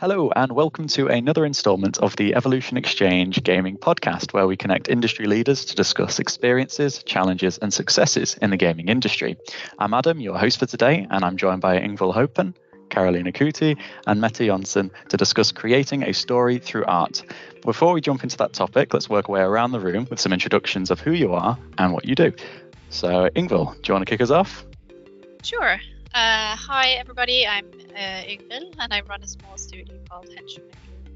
Hello, 0.00 0.30
and 0.36 0.52
welcome 0.52 0.86
to 0.86 1.08
another 1.08 1.44
installment 1.44 1.98
of 1.98 2.14
the 2.14 2.36
Evolution 2.36 2.76
Exchange 2.76 3.42
Gaming 3.42 3.76
Podcast, 3.76 4.32
where 4.32 4.46
we 4.46 4.56
connect 4.56 4.88
industry 4.88 5.26
leaders 5.26 5.64
to 5.64 5.74
discuss 5.74 6.20
experiences, 6.20 7.02
challenges, 7.02 7.58
and 7.58 7.74
successes 7.74 8.38
in 8.40 8.50
the 8.50 8.56
gaming 8.56 8.88
industry. 8.90 9.36
I'm 9.80 9.92
Adam, 9.92 10.20
your 10.20 10.38
host 10.38 10.60
for 10.60 10.66
today, 10.66 11.04
and 11.10 11.24
I'm 11.24 11.36
joined 11.36 11.62
by 11.62 11.80
Yngvill 11.80 12.14
Hopen, 12.14 12.54
Karoliina 12.90 13.32
Kuuti, 13.32 13.76
and 14.06 14.20
Mette 14.20 14.46
Johnseen 14.46 14.92
to 15.08 15.16
discuss 15.16 15.50
creating 15.50 16.04
a 16.04 16.14
story 16.14 16.60
through 16.60 16.84
art. 16.84 17.24
Before 17.62 17.92
we 17.92 18.00
jump 18.00 18.22
into 18.22 18.36
that 18.36 18.52
topic, 18.52 18.94
let's 18.94 19.10
work 19.10 19.28
our 19.28 19.32
way 19.32 19.40
around 19.40 19.72
the 19.72 19.80
room 19.80 20.06
with 20.10 20.20
some 20.20 20.32
introductions 20.32 20.92
of 20.92 21.00
who 21.00 21.10
you 21.10 21.32
are 21.32 21.58
and 21.76 21.92
what 21.92 22.04
you 22.04 22.14
do. 22.14 22.32
So, 22.90 23.30
Yngvill, 23.30 23.74
do 23.74 23.88
you 23.88 23.94
want 23.94 24.06
to 24.06 24.10
kick 24.10 24.20
us 24.20 24.30
off? 24.30 24.64
Sure. 25.42 25.80
Uh, 26.18 26.56
hi, 26.56 26.94
everybody. 26.94 27.46
I'm 27.46 27.70
uh, 27.94 28.26
Yngvill, 28.26 28.74
and 28.80 28.92
I 28.92 29.02
run 29.02 29.22
a 29.22 29.28
small 29.28 29.56
studio 29.56 29.94
called 30.10 30.26
Henchman 30.34 30.68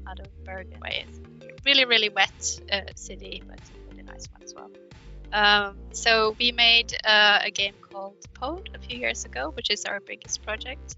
out 0.07 0.17
of 0.21 0.27
Bergen. 0.45 0.79
It's 0.85 1.19
a 1.41 1.47
really, 1.65 1.83
really 1.83 2.07
wet 2.07 2.61
uh, 2.71 2.83
city, 2.95 3.43
but 3.45 3.57
it's 3.57 3.69
a 3.69 3.91
really 3.91 4.03
nice 4.03 4.29
one 4.31 4.41
as 4.41 4.55
well. 4.55 4.71
Um, 5.33 5.75
so 5.91 6.37
we 6.39 6.53
made 6.53 6.95
uh, 7.03 7.39
a 7.43 7.51
game 7.51 7.73
called 7.81 8.15
Pode 8.33 8.69
a 8.75 8.79
few 8.79 8.97
years 8.97 9.25
ago, 9.25 9.49
which 9.49 9.69
is 9.69 9.83
our 9.83 9.99
biggest 9.99 10.41
project, 10.41 10.95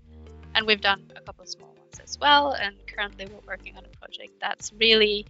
and 0.53 0.67
we've 0.67 0.81
done 0.81 1.12
a 1.15 1.21
couple 1.21 1.41
of 1.41 1.49
small 1.49 1.73
ones 1.76 1.99
as 2.03 2.20
well. 2.20 2.51
And 2.51 2.76
currently, 2.85 3.26
we're 3.26 3.48
working 3.48 3.76
on 3.76 3.85
a 3.85 3.98
project 3.98 4.34
that's 4.40 4.71
really 4.73 5.26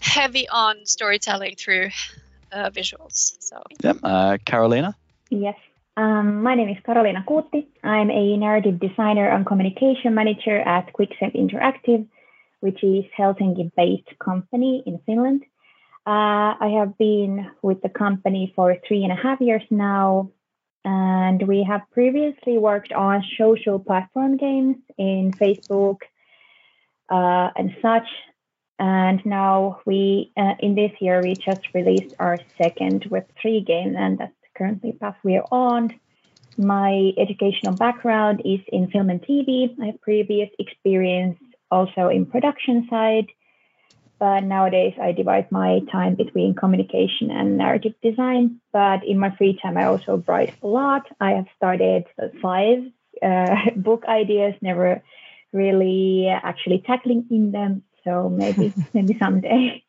heavy 0.00 0.46
on 0.50 0.84
storytelling 0.84 1.54
through 1.56 1.88
uh, 2.52 2.68
visuals. 2.68 3.38
So, 3.40 3.62
yeah, 3.82 3.94
uh, 4.02 4.36
Karoliina. 4.44 4.94
Yes. 5.30 5.56
Um, 5.98 6.44
my 6.44 6.54
name 6.54 6.68
is 6.68 6.76
Karoliina 6.86 7.24
Kuuti. 7.24 7.66
I'm 7.82 8.08
a 8.08 8.36
narrative 8.36 8.78
designer 8.78 9.28
and 9.28 9.44
communication 9.44 10.14
manager 10.14 10.56
at 10.60 10.92
Quicksave 10.92 11.34
Interactive, 11.34 12.06
which 12.60 12.84
is 12.84 13.04
a 13.04 13.20
Helsinki-based 13.20 14.16
company 14.24 14.84
in 14.86 15.00
Finland. 15.04 15.42
Uh, 16.06 16.54
I 16.66 16.70
have 16.78 16.96
been 16.98 17.50
with 17.62 17.82
the 17.82 17.88
company 17.88 18.52
for 18.54 18.76
three 18.86 19.02
and 19.02 19.10
a 19.10 19.16
half 19.16 19.40
years 19.40 19.64
now, 19.72 20.30
and 20.84 21.42
we 21.48 21.64
have 21.68 21.80
previously 21.90 22.58
worked 22.58 22.92
on 22.92 23.24
social 23.36 23.80
platform 23.80 24.36
games 24.36 24.76
in 24.98 25.32
Facebook 25.32 26.02
uh, 27.10 27.50
and 27.56 27.76
such. 27.82 28.08
And 28.78 29.20
now 29.26 29.80
we, 29.84 30.30
uh, 30.36 30.54
in 30.60 30.76
this 30.76 30.92
year, 31.00 31.20
we 31.20 31.34
just 31.34 31.74
released 31.74 32.14
our 32.20 32.38
second 32.56 33.10
Web3 33.10 33.66
game, 33.66 33.96
and 33.96 34.18
that's 34.18 34.37
currently 34.58 34.92
path 34.92 35.16
we're 35.22 35.44
on. 35.52 35.94
My 36.58 37.12
educational 37.16 37.74
background 37.74 38.42
is 38.44 38.60
in 38.68 38.90
film 38.90 39.10
and 39.10 39.22
TV. 39.22 39.74
I 39.80 39.86
have 39.86 40.00
previous 40.00 40.50
experience 40.58 41.38
also 41.70 42.08
in 42.08 42.26
production 42.26 42.88
side, 42.90 43.28
but 44.18 44.40
nowadays 44.40 44.94
I 45.00 45.12
divide 45.12 45.52
my 45.52 45.80
time 45.92 46.16
between 46.16 46.54
communication 46.54 47.30
and 47.30 47.56
narrative 47.56 47.94
design. 48.02 48.60
But 48.72 49.06
in 49.06 49.18
my 49.20 49.30
free 49.36 49.56
time, 49.62 49.76
I 49.76 49.84
also 49.84 50.22
write 50.26 50.54
a 50.60 50.66
lot. 50.66 51.02
I 51.20 51.30
have 51.32 51.46
started 51.56 52.06
five 52.42 52.78
uh, 53.22 53.56
book 53.76 54.04
ideas, 54.08 54.54
never 54.60 55.02
really 55.52 56.28
actually 56.28 56.82
tackling 56.84 57.26
in 57.30 57.52
them. 57.52 57.84
So 58.02 58.28
maybe 58.28 58.72
maybe 58.94 59.16
someday. 59.18 59.84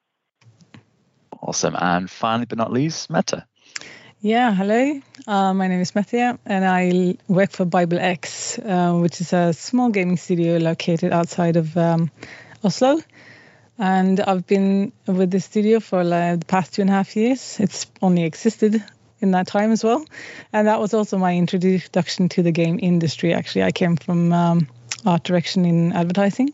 Awesome. 1.42 1.76
And 1.80 2.10
finally, 2.10 2.46
but 2.46 2.58
not 2.58 2.72
least, 2.72 3.10
Mette. 3.10 3.44
Yeah, 4.22 4.54
hello. 4.54 5.00
Uh, 5.28 5.54
my 5.54 5.70
name 5.70 5.80
is 5.80 5.96
Mette, 5.96 6.38
and 6.46 6.66
I 6.66 7.16
work 7.30 7.52
for 7.52 7.64
Bible 7.64 8.00
X, 8.00 8.60
uh, 8.60 8.92
which 8.96 9.22
is 9.22 9.32
a 9.32 9.54
small 9.54 9.92
gaming 9.92 10.18
studio 10.18 10.58
located 10.58 11.14
outside 11.14 11.56
of 11.56 11.78
um, 11.78 12.12
Oslo. 12.62 13.00
And 13.78 14.20
I've 14.20 14.46
been 14.46 14.92
with 15.08 15.32
the 15.32 15.40
studio 15.40 15.80
for 15.80 16.04
like 16.04 16.42
the 16.42 16.46
past 16.46 16.74
two 16.74 16.82
and 16.82 16.90
a 16.90 16.94
half 16.96 17.16
years. 17.16 17.62
It's 17.62 17.88
only 18.02 18.26
existed 18.26 18.84
in 19.22 19.32
that 19.32 19.48
time 19.48 19.72
as 19.72 19.86
well. 19.86 20.04
And 20.52 20.68
that 20.68 20.82
was 20.82 20.94
also 20.94 21.18
my 21.18 21.38
introduction 21.38 22.28
to 22.28 22.44
the 22.44 22.52
game 22.52 22.78
industry, 22.82 23.34
actually. 23.34 23.64
I 23.64 23.72
came 23.72 23.96
from 23.96 24.34
um, 24.34 24.68
art 25.06 25.24
direction 25.24 25.64
in 25.64 25.94
advertising. 25.94 26.52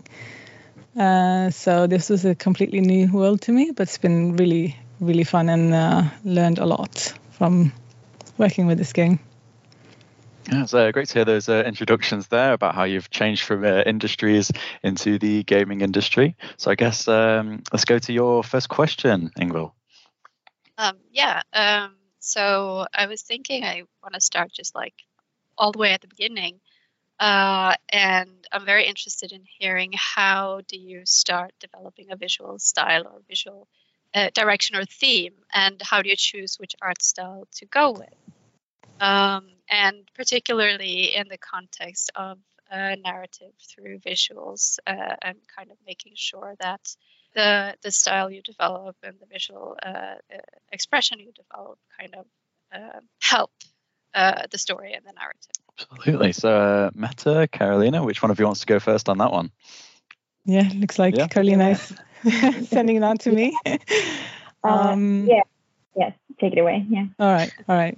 Uh, 0.96 1.50
so 1.50 1.88
this 1.88 2.12
was 2.12 2.26
a 2.26 2.36
completely 2.36 2.82
new 2.82 3.12
world 3.12 3.42
to 3.42 3.52
me, 3.52 3.72
but 3.72 3.88
it's 3.88 3.98
been 3.98 4.36
really, 4.38 4.78
really 5.00 5.24
fun 5.24 5.50
and 5.50 5.74
uh, 5.74 6.04
learned 6.24 6.60
a 6.60 6.66
lot 6.68 7.12
from 7.38 7.72
working 8.38 8.68
with 8.68 8.78
this 8.78 8.94
game. 8.94 9.20
Yeah, 10.52 10.62
it's 10.62 10.74
uh, 10.74 10.92
great 10.92 11.08
to 11.08 11.14
hear 11.16 11.26
those 11.26 11.50
uh, 11.50 11.64
introductions 11.66 12.28
there 12.28 12.54
about 12.54 12.76
how 12.76 12.84
you've 12.84 13.10
changed 13.10 13.44
from 13.44 13.66
uh, 13.66 13.82
industries 13.86 14.52
into 14.84 15.18
the 15.18 15.44
gaming 15.44 15.82
industry. 15.82 16.36
So 16.58 16.70
I 16.70 16.76
guess 16.76 17.08
um, 17.08 17.64
let's 17.74 17.86
go 17.86 17.98
to 17.98 18.14
your 18.14 18.44
first 18.44 18.70
question, 18.70 19.32
Yngvill. 19.40 19.72
Um, 20.78 20.98
yeah. 21.12 21.42
Um, 21.52 21.96
so 22.20 22.86
I 22.94 23.08
was 23.08 23.24
thinking 23.24 23.64
I 23.64 23.84
want 24.04 24.14
to 24.14 24.22
start 24.22 24.52
just 24.52 24.76
like 24.76 24.94
all 25.58 25.72
the 25.72 25.80
way 25.80 25.94
at 25.94 26.02
the 26.02 26.08
beginning, 26.08 26.60
uh, 27.20 27.76
and 27.90 28.30
I'm 28.52 28.66
very 28.66 28.86
interested 28.86 29.32
in 29.32 29.42
hearing 29.60 29.94
how 29.96 30.62
do 30.68 30.78
you 30.78 31.04
start 31.06 31.54
developing 31.60 32.12
a 32.12 32.18
visual 32.18 32.60
style 32.60 33.08
or 33.08 33.22
visual 33.28 33.68
uh, 34.16 34.30
direction 34.34 34.78
or 34.78 34.86
theme, 34.86 35.34
and 35.54 35.80
how 35.82 36.02
do 36.02 36.10
you 36.10 36.16
choose 36.16 36.56
which 36.58 36.76
art 36.82 37.02
style 37.04 37.48
to 37.56 37.66
go 37.66 37.92
with? 37.92 38.10
Um, 39.00 39.50
and 39.70 40.10
particularly 40.16 41.14
in 41.16 41.28
the 41.28 41.38
context 41.38 42.12
of 42.16 42.38
a 42.72 42.96
narrative 42.96 43.52
through 43.70 44.00
visuals 44.00 44.80
uh, 44.88 45.16
and 45.22 45.38
kind 45.56 45.70
of 45.70 45.78
making 45.86 46.14
sure 46.16 46.56
that 46.60 46.96
the 47.34 47.76
the 47.82 47.92
style 47.92 48.32
you 48.32 48.42
develop 48.42 48.96
and 49.04 49.18
the 49.20 49.26
visual 49.26 49.78
uh, 49.84 50.16
uh 50.34 50.38
expression 50.72 51.20
you 51.20 51.32
develop 51.34 51.78
kind 52.00 52.16
of 52.16 52.26
uh, 52.74 53.00
help 53.22 53.52
uh, 54.14 54.44
the 54.50 54.58
story 54.58 54.94
and 54.94 55.06
the 55.06 55.12
narrative. 55.12 55.52
Absolutely. 55.92 56.32
So, 56.32 56.90
Mette, 56.96 57.52
Karoliina, 57.52 58.04
which 58.04 58.22
one 58.22 58.32
of 58.32 58.40
you 58.40 58.46
wants 58.46 58.62
to 58.62 58.66
go 58.66 58.80
first 58.80 59.10
on 59.10 59.18
that 59.18 59.32
one? 59.32 59.52
Yeah, 60.46 60.70
looks 60.76 61.00
like 61.00 61.18
yeah. 61.18 61.28
Karoliina 61.28 61.72
is 61.72 62.68
sending 62.70 63.00
that 63.02 63.20
to 63.22 63.32
me. 63.32 63.58
um, 64.64 65.26
yeah, 65.28 65.42
yes, 65.96 66.14
take 66.40 66.54
it 66.54 66.60
away. 66.60 66.86
Yeah. 66.90 67.06
All 67.20 67.32
right, 67.32 67.52
all 67.68 67.76
right. 67.76 67.98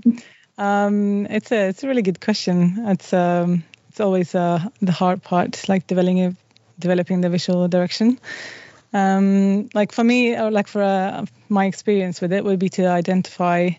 Um, 0.57 1.27
it's 1.27 1.51
a 1.51 1.67
it's 1.67 1.83
a 1.83 1.87
really 1.87 2.01
good 2.01 2.19
question. 2.19 2.85
It's 2.87 3.13
um 3.13 3.63
it's 3.89 3.99
always 3.99 4.35
uh, 4.35 4.59
the 4.81 4.91
hard 4.91 5.23
part, 5.23 5.67
like 5.67 5.87
developing 5.87 6.37
developing 6.79 7.21
the 7.21 7.29
visual 7.29 7.67
direction. 7.67 8.19
Um, 8.93 9.69
like 9.73 9.91
for 9.91 10.03
me, 10.03 10.37
or 10.37 10.51
like 10.51 10.67
for 10.67 10.81
uh, 10.81 11.25
my 11.49 11.65
experience 11.65 12.21
with 12.21 12.31
it, 12.31 12.43
would 12.43 12.59
be 12.59 12.69
to 12.69 12.85
identify 12.87 13.71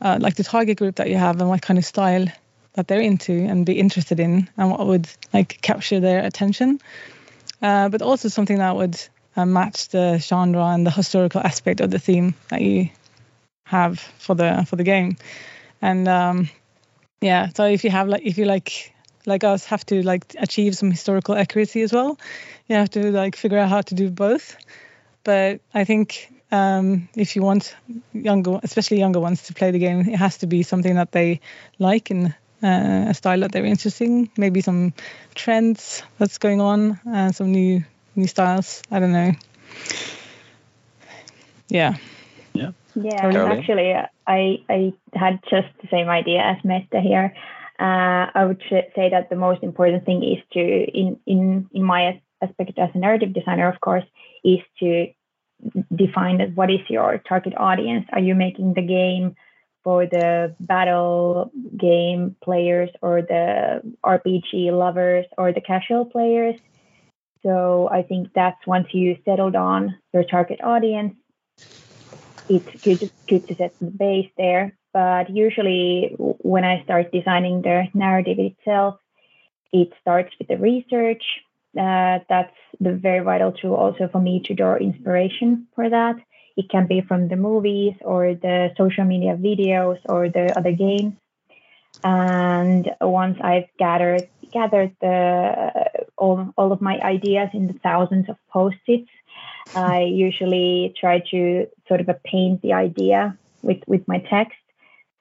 uh, 0.00 0.18
like 0.20 0.36
the 0.36 0.44
target 0.44 0.78
group 0.78 0.96
that 0.96 1.08
you 1.08 1.16
have 1.16 1.40
and 1.40 1.48
what 1.48 1.62
kind 1.62 1.78
of 1.78 1.84
style 1.84 2.26
that 2.72 2.88
they're 2.88 3.00
into 3.00 3.32
and 3.32 3.66
be 3.66 3.78
interested 3.78 4.18
in, 4.18 4.48
and 4.56 4.70
what 4.70 4.86
would 4.86 5.08
like 5.32 5.58
capture 5.62 6.00
their 6.00 6.24
attention. 6.24 6.80
Uh, 7.62 7.88
but 7.88 8.02
also 8.02 8.28
something 8.28 8.58
that 8.58 8.76
would 8.76 9.00
uh, 9.36 9.46
match 9.46 9.88
the 9.88 10.18
genre 10.18 10.64
and 10.66 10.86
the 10.86 10.90
historical 10.90 11.40
aspect 11.40 11.80
of 11.80 11.90
the 11.90 11.98
theme 11.98 12.34
that 12.48 12.60
you 12.60 12.90
have 13.66 14.00
for 14.18 14.34
the 14.34 14.66
for 14.68 14.76
the 14.76 14.84
game. 14.84 15.16
And 15.80 16.06
um, 16.08 16.50
yeah 17.22 17.48
so 17.54 17.64
if 17.64 17.84
you 17.84 17.90
have 17.90 18.08
like 18.08 18.22
if 18.24 18.36
you 18.36 18.44
like 18.44 18.92
like 19.24 19.44
us 19.44 19.64
have 19.66 19.86
to 19.86 20.02
like 20.02 20.34
achieve 20.38 20.76
some 20.76 20.90
historical 20.90 21.36
accuracy 21.36 21.82
as 21.82 21.92
well 21.92 22.18
you 22.66 22.74
have 22.74 22.90
to 22.90 23.12
like 23.12 23.36
figure 23.36 23.58
out 23.58 23.68
how 23.70 23.80
to 23.80 23.94
do 23.94 24.10
both. 24.10 24.56
But 25.24 25.60
i 25.72 25.84
think 25.84 26.28
um, 26.50 27.08
if 27.16 27.34
you 27.36 27.42
want 27.42 27.74
younger 28.12 28.58
especially 28.62 28.98
younger 28.98 29.20
ones 29.20 29.44
to 29.44 29.54
play 29.54 29.70
the 29.70 29.78
game 29.78 30.00
it 30.00 30.16
has 30.16 30.38
to 30.38 30.46
be 30.46 30.62
something 30.62 30.96
that 30.96 31.12
they 31.12 31.40
like 31.78 32.10
and 32.10 32.34
uh, 32.62 33.06
a 33.08 33.14
style 33.14 33.40
that 33.40 33.52
they're 33.52 33.64
interested 33.64 34.04
in 34.04 34.30
maybe 34.36 34.60
some 34.60 34.92
trends 35.34 36.02
that's 36.18 36.38
going 36.38 36.60
on 36.60 37.00
and 37.04 37.30
uh, 37.30 37.32
some 37.32 37.50
new 37.50 37.82
new 38.14 38.26
styles. 38.26 38.82
I 38.90 39.00
don't 39.00 39.12
know. 39.12 39.32
Yeah. 41.68 41.96
Yeah. 42.52 42.72
Yeah, 42.94 43.48
actually, 43.50 43.94
I 44.26 44.58
I 44.68 44.92
had 45.14 45.40
just 45.50 45.68
the 45.80 45.88
same 45.90 46.08
idea 46.08 46.40
as 46.42 46.62
Mette 46.62 47.00
here. 47.00 47.34
Uh, 47.80 48.30
I 48.34 48.44
would 48.44 48.62
say 48.68 49.08
that 49.10 49.30
the 49.30 49.36
most 49.36 49.62
important 49.62 50.04
thing 50.04 50.22
is 50.22 50.38
to, 50.52 50.60
in 50.60 51.18
in 51.26 51.68
in 51.72 51.82
my 51.82 52.20
aspect 52.42 52.78
as 52.78 52.90
a 52.94 52.98
narrative 52.98 53.32
designer, 53.32 53.68
of 53.68 53.80
course, 53.80 54.04
is 54.44 54.60
to 54.80 55.06
define 55.94 56.38
that 56.38 56.54
what 56.54 56.70
is 56.70 56.80
your 56.88 57.18
target 57.26 57.54
audience. 57.56 58.06
Are 58.12 58.20
you 58.20 58.34
making 58.34 58.74
the 58.74 58.82
game 58.82 59.36
for 59.84 60.06
the 60.06 60.54
battle 60.60 61.50
game 61.76 62.36
players, 62.42 62.90
or 63.00 63.22
the 63.22 63.82
RPG 64.04 64.70
lovers, 64.72 65.26
or 65.36 65.52
the 65.52 65.60
casual 65.60 66.04
players? 66.04 66.56
So 67.42 67.88
I 67.90 68.02
think 68.02 68.28
that's 68.34 68.66
once 68.66 68.88
you 68.92 69.16
settled 69.24 69.56
on 69.56 69.96
your 70.12 70.24
target 70.24 70.60
audience, 70.62 71.14
it's 72.48 72.68
good, 72.82 73.10
good 73.28 73.48
to 73.48 73.56
set 73.56 73.74
the 73.80 73.90
base 73.90 74.30
there. 74.36 74.76
But 74.92 75.30
usually, 75.30 76.14
when 76.18 76.64
I 76.64 76.84
start 76.84 77.12
designing 77.12 77.62
the 77.62 77.84
narrative 77.94 78.38
itself, 78.38 78.96
it 79.72 79.88
starts 80.00 80.32
with 80.38 80.48
the 80.48 80.58
research. 80.58 81.24
uh, 81.78 82.18
that's 82.28 82.54
the 82.80 82.92
very 82.92 83.20
vital 83.24 83.52
tool 83.52 83.74
also 83.74 84.08
for 84.12 84.20
me 84.20 84.42
to 84.44 84.54
draw 84.54 84.76
inspiration 84.76 85.66
for 85.74 85.88
that. 85.88 86.16
It 86.56 86.68
can 86.70 86.86
be 86.86 87.00
from 87.00 87.28
the 87.28 87.36
movies 87.36 87.94
or 88.02 88.34
the 88.34 88.72
social 88.76 89.04
media 89.04 89.36
videos 89.36 89.98
or 90.06 90.28
the 90.28 90.56
other 90.56 90.72
games. 90.72 91.14
And 92.04 92.90
once 93.00 93.38
I've 93.40 93.68
gathered 93.78 94.28
gathered 94.52 94.94
the 95.00 96.06
all, 96.18 96.52
all 96.56 96.72
of 96.72 96.80
my 96.80 96.98
ideas 97.00 97.48
in 97.54 97.66
the 97.68 97.78
thousands 97.82 98.28
of 98.28 98.36
post-its, 98.50 99.08
I 99.74 100.02
usually 100.02 100.94
try 100.98 101.22
to 101.30 101.66
sort 101.88 102.00
of 102.00 102.22
paint 102.24 102.60
the 102.62 102.72
idea 102.72 103.38
with 103.62 103.82
with 103.86 104.06
my 104.08 104.18
text 104.18 104.58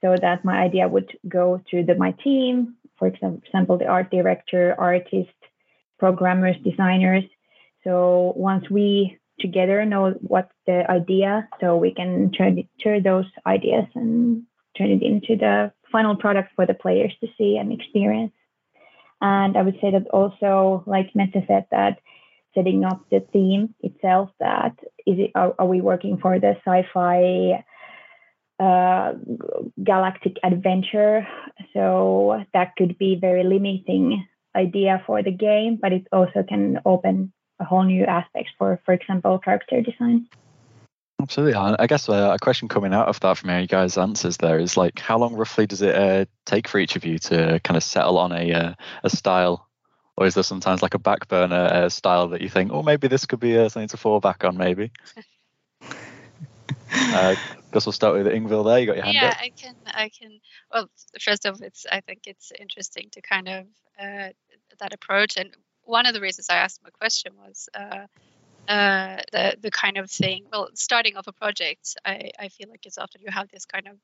so 0.02 0.16
that 0.20 0.44
my 0.44 0.60
idea 0.60 0.88
would 0.88 1.18
go 1.28 1.62
to 1.72 1.84
the 1.84 1.96
my 1.96 2.12
team, 2.24 2.76
for 2.98 3.08
example, 3.08 3.78
the 3.78 3.86
art 3.86 4.10
director, 4.10 4.76
artist, 4.78 5.30
programmers, 6.00 6.58
designers. 6.64 7.24
So 7.84 8.34
once 8.36 8.70
we 8.70 9.18
together 9.42 9.84
know 9.86 10.16
what's 10.22 10.54
the 10.66 10.90
idea, 10.90 11.50
so 11.60 11.76
we 11.76 11.94
can 11.94 12.32
turn 12.32 12.64
turn 12.84 13.04
those 13.04 13.26
ideas 13.46 13.86
and 13.96 14.44
turn 14.78 14.90
it 14.90 15.02
into 15.02 15.36
the 15.36 15.72
final 15.92 16.16
product 16.16 16.50
for 16.56 16.66
the 16.66 16.74
players 16.74 17.14
to 17.20 17.28
see 17.38 17.58
and 17.58 17.74
experience. 17.74 18.34
And 19.20 19.58
I 19.58 19.62
would 19.62 19.78
say 19.82 19.92
that 19.92 20.08
also, 20.08 20.84
like 20.88 21.16
Mette 21.16 21.44
said, 21.48 21.66
that 21.72 22.00
setting 22.56 22.84
up 22.84 23.06
the 23.10 23.20
theme 23.34 23.76
itself, 23.82 24.30
that 24.40 24.74
is 25.06 25.20
it, 25.20 25.32
are, 25.36 25.54
are 25.60 25.68
we 25.68 25.82
working 25.82 26.18
for 26.18 26.40
the 26.40 26.56
sci-fi 26.66 27.64
uh, 28.60 29.14
galactic 29.84 30.38
adventure? 30.44 31.28
So 31.74 32.44
that 32.54 32.76
could 32.78 32.98
be 32.98 33.16
very 33.16 33.44
limiting 33.44 34.26
idea 34.56 35.04
for 35.06 35.24
the 35.24 35.32
game, 35.32 35.80
but 35.82 35.94
it 35.94 36.08
also 36.12 36.44
can 36.48 36.80
open 36.86 37.32
a 37.62 37.64
whole 37.64 37.84
new 37.84 38.04
aspects 38.04 38.52
for, 38.58 38.80
for 38.86 38.94
example, 38.94 39.40
character 39.40 39.82
design. 39.82 40.28
Absolutely. 41.22 41.54
I 41.54 41.86
guess 41.86 42.10
uh, 42.10 42.32
a 42.34 42.40
question 42.40 42.68
coming 42.68 42.94
out 42.94 43.08
of 43.08 43.20
that 43.20 43.38
from 43.38 43.52
you 43.52 43.68
guys' 43.68 43.98
answers 43.98 44.38
there 44.38 44.58
is 44.58 44.76
like, 44.76 45.00
how 45.00 45.20
long 45.20 45.36
roughly 45.36 45.68
does 45.68 45.84
it 45.84 45.96
uh, 45.96 46.26
take 46.46 46.68
for 46.68 46.80
each 46.80 46.96
of 46.96 47.06
you 47.06 47.20
to 47.20 47.60
kind 47.64 47.78
of 47.78 47.84
settle 47.84 48.18
on 48.18 48.32
a 48.32 48.52
uh, 48.52 48.74
a 49.04 49.10
style, 49.10 49.70
or 50.18 50.26
is 50.26 50.34
there 50.34 50.44
sometimes 50.44 50.82
like 50.82 50.96
a 50.96 51.00
back 51.00 51.28
burner 51.28 51.70
uh, 51.72 51.90
style 51.90 52.30
that 52.30 52.42
you 52.42 52.50
think, 52.50 52.72
oh, 52.74 52.82
maybe 52.82 53.08
this 53.08 53.28
could 53.28 53.40
be 53.40 53.56
uh, 53.56 53.70
something 53.70 53.90
to 53.90 53.98
fall 53.98 54.20
back 54.20 54.44
on, 54.44 54.58
maybe? 54.58 54.92
uh, 56.92 57.36
guess 57.72 57.86
we'll 57.86 57.94
start 57.94 58.16
with 58.16 58.28
Yngvill 58.28 58.66
there. 58.66 58.80
You 58.80 58.86
got 58.86 58.96
your 58.96 59.06
hand 59.06 59.16
yeah, 59.16 59.30
up. 59.30 59.38
I 59.40 59.50
can. 59.50 59.76
I 59.88 60.10
can. 60.10 60.40
Well, 60.74 60.90
first 61.20 61.46
of 61.46 61.56
all, 61.56 61.66
it's. 61.66 61.86
I 61.92 62.02
think 62.02 62.22
it's 62.28 62.52
interesting 62.60 63.10
to 63.12 63.22
kind 63.22 63.48
of 63.48 63.66
uh, 64.00 64.30
that 64.80 64.94
approach, 64.94 65.38
and 65.38 65.52
one 65.84 66.06
of 66.06 66.14
the 66.14 66.22
reasons 66.22 66.48
I 66.50 66.58
asked 66.58 66.82
my 66.84 66.90
question 66.90 67.34
was 67.38 67.70
uh, 67.74 68.08
uh, 68.68 69.22
the 69.32 69.56
the 69.62 69.72
kind 69.72 69.98
of 69.98 70.10
thing. 70.10 70.46
Well, 70.52 70.70
starting 70.74 71.18
off 71.18 71.28
a 71.28 71.34
project, 71.34 71.98
I 72.06 72.32
I 72.40 72.50
feel 72.50 72.70
like 72.70 72.86
it's 72.86 72.98
often 72.98 73.22
you 73.22 73.32
have 73.32 73.50
this 73.50 73.66
kind 73.66 73.88
of 73.88 73.98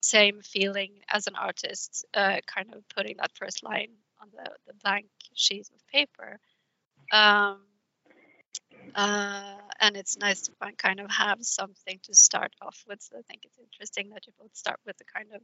same 0.00 0.40
feeling 0.42 0.90
as 1.08 1.26
an 1.26 1.34
artist, 1.36 2.04
uh, 2.14 2.38
kind 2.46 2.74
of 2.74 2.82
putting 2.94 3.16
that 3.18 3.30
first 3.34 3.62
line 3.62 3.90
on 4.20 4.28
the 4.32 4.50
the 4.66 4.74
blank 4.82 5.06
sheet 5.34 5.68
of 5.74 5.86
paper. 5.88 6.38
Um, 7.12 7.60
uh, 8.94 9.56
and 9.80 9.96
it's 9.96 10.18
nice 10.18 10.42
to 10.42 10.52
kind 10.76 11.00
of 11.00 11.10
have 11.10 11.42
something 11.42 11.98
to 12.02 12.14
start 12.14 12.52
off 12.60 12.84
with. 12.86 13.00
So 13.00 13.16
I 13.18 13.22
think 13.22 13.44
it's 13.44 13.58
interesting 13.58 14.10
that 14.10 14.26
you 14.26 14.32
both 14.38 14.54
start 14.54 14.80
with 14.86 14.98
the 14.98 15.04
kind 15.04 15.28
of 15.34 15.40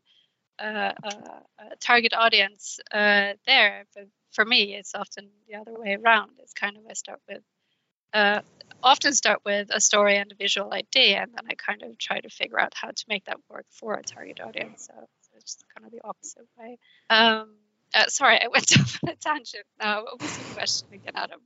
uh, 0.58 0.93
uh, 1.02 1.10
uh 1.58 1.69
target 1.81 2.12
audience 2.14 2.81
uh, 2.93 3.32
there. 3.46 3.84
But 3.94 4.06
for 4.32 4.44
me, 4.44 4.75
it's 4.75 4.94
often 4.94 5.31
the 5.49 5.56
other 5.56 5.72
way 5.75 5.96
around. 6.02 6.32
It's 6.38 6.52
kind 6.52 6.76
of 6.76 6.82
I 6.88 6.94
start 6.94 7.20
with 7.28 7.43
uh, 8.12 8.40
often 8.82 9.12
start 9.14 9.40
with 9.44 9.69
a 9.70 9.81
story 9.81 10.16
and 10.16 10.31
a 10.32 10.34
visual 10.34 10.72
idea, 10.72 11.22
and 11.22 11.32
then 11.34 11.44
I 11.50 11.55
kind 11.55 11.82
of 11.82 11.99
try 11.99 12.20
to 12.20 12.28
figure 12.28 12.60
out 12.60 12.72
how 12.75 12.88
to 12.88 13.05
make 13.08 13.25
that 13.26 13.38
work 13.49 13.66
for 13.70 13.94
a 13.94 14.02
target 14.02 14.40
audience. 14.40 14.87
So, 14.87 14.94
so 14.94 15.31
it's 15.37 15.58
kind 15.75 15.87
of 15.87 15.93
the 15.93 16.00
opposite 16.05 16.46
way. 16.58 16.78
Um, 17.10 17.55
sorry, 18.08 18.40
I 18.40 18.49
went 18.49 18.72
off 18.81 18.99
on 19.02 19.10
a 19.10 19.16
tangent. 19.16 19.64
Now, 19.81 20.05
what 20.05 20.20
was 20.20 20.37
the 20.37 20.55
question 20.55 20.88
again, 20.93 21.12
Adam? 21.14 21.40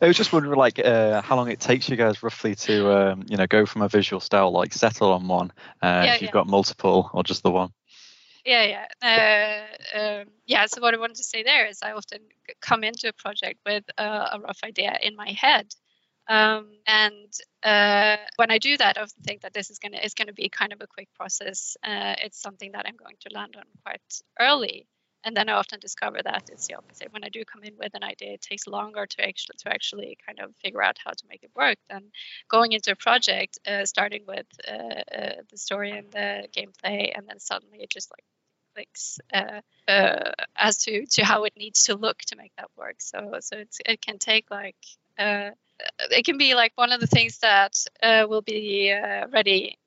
I 0.00 0.06
was 0.06 0.16
just 0.16 0.32
wondering, 0.32 0.58
like, 0.58 0.78
uh, 0.78 1.22
how 1.22 1.36
long 1.36 1.50
it 1.50 1.60
takes 1.60 1.88
you 1.88 1.96
guys 1.96 2.22
roughly 2.22 2.54
to, 2.54 2.92
um, 2.92 3.24
you 3.28 3.36
know, 3.36 3.46
go 3.46 3.64
from 3.64 3.82
a 3.82 3.88
visual 3.88 4.20
style, 4.20 4.52
like 4.52 4.72
settle 4.72 5.12
on 5.12 5.26
one, 5.28 5.52
uh, 5.82 6.02
yeah, 6.04 6.14
if 6.14 6.22
you've 6.22 6.28
yeah. 6.28 6.32
got 6.32 6.46
multiple 6.46 7.10
or 7.12 7.22
just 7.22 7.42
the 7.42 7.50
one. 7.50 7.70
Yeah, 8.44 8.86
yeah, 9.02 9.66
uh, 9.94 9.98
um, 10.22 10.24
yeah. 10.46 10.66
So 10.66 10.80
what 10.80 10.94
I 10.94 10.96
wanted 10.98 11.16
to 11.16 11.24
say 11.24 11.44
there 11.44 11.66
is, 11.66 11.78
I 11.82 11.92
often 11.92 12.20
come 12.60 12.82
into 12.82 13.08
a 13.08 13.12
project 13.12 13.60
with 13.64 13.84
a 13.98 14.40
rough 14.42 14.58
idea 14.64 14.98
in 15.00 15.14
my 15.14 15.30
head, 15.30 15.72
um, 16.28 16.72
and 16.86 17.32
uh, 17.62 18.16
when 18.36 18.50
I 18.50 18.58
do 18.58 18.76
that, 18.78 18.98
I 18.98 19.02
often 19.02 19.22
think 19.22 19.42
that 19.42 19.52
this 19.52 19.70
is 19.70 19.78
gonna 19.78 19.98
is 19.98 20.14
gonna 20.14 20.32
be 20.32 20.48
kind 20.48 20.72
of 20.72 20.80
a 20.80 20.88
quick 20.88 21.08
process. 21.14 21.76
Uh, 21.84 22.14
it's 22.18 22.40
something 22.40 22.72
that 22.72 22.84
I'm 22.86 22.96
going 22.96 23.16
to 23.20 23.30
land 23.32 23.54
on 23.56 23.64
quite 23.84 24.02
early 24.40 24.88
and 25.24 25.36
then 25.36 25.48
I 25.48 25.52
often 25.52 25.78
discover 25.80 26.18
that 26.22 26.50
it's 26.50 26.66
the 26.66 26.74
opposite. 26.74 27.12
When 27.12 27.24
I 27.24 27.28
do 27.28 27.44
come 27.44 27.62
in 27.62 27.74
with 27.78 27.94
an 27.94 28.02
idea, 28.02 28.32
it 28.32 28.40
takes 28.40 28.66
longer 28.66 29.06
to 29.06 29.22
actually 29.26 29.56
to 29.58 29.72
actually 29.72 30.18
kind 30.26 30.40
of 30.40 30.54
figure 30.56 30.82
out 30.82 30.98
how 31.04 31.12
to 31.12 31.24
make 31.28 31.42
it 31.42 31.50
work 31.54 31.78
than 31.88 32.10
going 32.48 32.72
into 32.72 32.92
a 32.92 32.96
project, 32.96 33.58
uh, 33.66 33.84
starting 33.84 34.24
with 34.26 34.46
uh, 34.68 34.72
uh, 34.72 35.32
the 35.50 35.58
story 35.58 35.92
and 35.92 36.10
the 36.12 36.48
gameplay, 36.56 37.12
and 37.14 37.26
then 37.28 37.38
suddenly 37.38 37.78
it 37.80 37.90
just 37.90 38.10
like 38.10 38.24
clicks 38.74 39.20
uh, 39.32 39.60
uh, 39.88 40.32
as 40.56 40.78
to 40.78 41.06
to 41.06 41.24
how 41.24 41.44
it 41.44 41.52
needs 41.56 41.84
to 41.84 41.94
look 41.94 42.18
to 42.18 42.36
make 42.36 42.52
that 42.56 42.70
work. 42.76 42.96
So 42.98 43.38
so 43.40 43.58
it's, 43.58 43.78
it 43.86 44.00
can 44.00 44.18
take 44.18 44.50
like 44.50 44.76
uh, 45.18 45.50
it 46.10 46.24
can 46.24 46.38
be 46.38 46.54
like 46.54 46.72
one 46.74 46.92
of 46.92 47.00
the 47.00 47.06
things 47.06 47.38
that 47.38 47.74
will 48.02 48.42
be 48.42 48.92
ready 49.30 49.78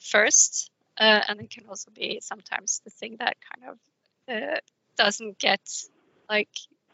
first, 0.00 0.70
and 0.98 1.40
it 1.40 1.50
can 1.50 1.66
also 1.68 1.90
be 1.92 2.20
sometimes 2.22 2.80
the 2.84 2.90
thing 2.90 3.16
that 3.18 3.36
kind 3.52 3.70
of 3.70 3.78
uh, 4.28 4.56
doesn't 4.96 5.38
get 5.38 5.60
like 6.28 6.48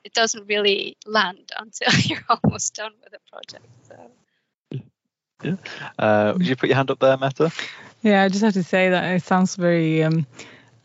it 0.05 0.15
doesn't 0.15 0.47
really 0.49 0.97
land 1.07 1.53
until 1.59 1.93
you're 2.01 2.25
almost 2.29 2.75
done 2.75 2.93
with 3.03 3.13
the 3.13 3.19
project. 3.31 3.67
So. 3.89 4.11
Yeah. 5.43 5.57
Uh, 5.99 6.35
would 6.37 6.47
you 6.47 6.57
put 6.57 6.69
your 6.69 6.77
hand 6.77 6.91
up 6.91 6.99
there, 6.99 7.17
Mette? 7.17 7.53
Yeah, 8.03 8.23
I 8.23 8.29
just 8.29 8.43
have 8.43 8.55
to 8.55 8.63
say 8.63 8.91
that 8.91 9.15
it 9.15 9.23
sounds 9.23 9.57
very, 9.57 10.03
um, 10.03 10.27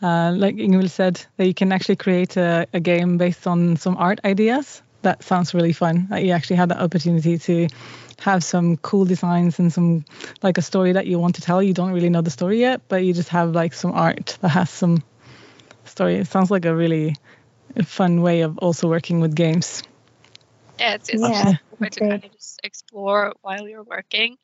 uh, 0.01 0.33
like 0.35 0.55
Yngvill 0.55 0.89
said, 0.89 1.25
that 1.37 1.45
you 1.45 1.53
can 1.53 1.71
actually 1.71 1.97
create 1.97 2.37
a, 2.37 2.67
a, 2.73 2.79
game 2.79 3.17
based 3.17 3.47
on 3.47 3.75
some 3.75 3.97
art 3.97 4.19
ideas. 4.23 4.81
That 5.01 5.23
sounds 5.23 5.53
really 5.53 5.73
fun. 5.73 6.07
That 6.09 6.23
you 6.23 6.31
actually 6.31 6.57
have 6.57 6.69
the 6.69 6.81
opportunity 6.81 7.37
to 7.37 7.67
have 8.19 8.43
some 8.43 8.77
cool 8.77 9.05
designs 9.05 9.59
and 9.59 9.71
some 9.71 10.05
like 10.41 10.57
a 10.57 10.61
story 10.61 10.93
that 10.93 11.05
you 11.05 11.19
want 11.19 11.35
to 11.35 11.41
tell. 11.41 11.61
You 11.61 11.73
don't 11.73 11.91
really 11.91 12.09
know 12.09 12.21
the 12.21 12.31
story 12.31 12.59
yet, 12.59 12.81
but 12.87 13.03
you 13.03 13.13
just 13.13 13.29
have 13.29 13.51
like 13.51 13.73
some 13.73 13.91
art 13.91 14.37
that 14.41 14.49
has 14.49 14.69
some 14.69 15.03
story. 15.95 16.15
It 16.15 16.27
sounds 16.27 16.51
like 16.51 16.65
a 16.65 16.75
really 16.75 17.15
fun 17.85 18.21
way 18.21 18.41
of 18.41 18.57
also 18.57 18.89
working 18.89 19.21
with 19.21 19.33
games. 19.33 19.81
Yeah, 20.79 20.95
it's, 20.95 21.09
it's 21.09 21.21
yeah, 21.21 21.53
a 21.71 21.75
way 21.79 21.89
to 21.89 21.99
kind 21.99 22.23
of 22.25 22.31
just 22.33 22.59
explore 22.63 23.33
while 23.41 23.67
you're 23.67 23.83
working. 23.83 24.35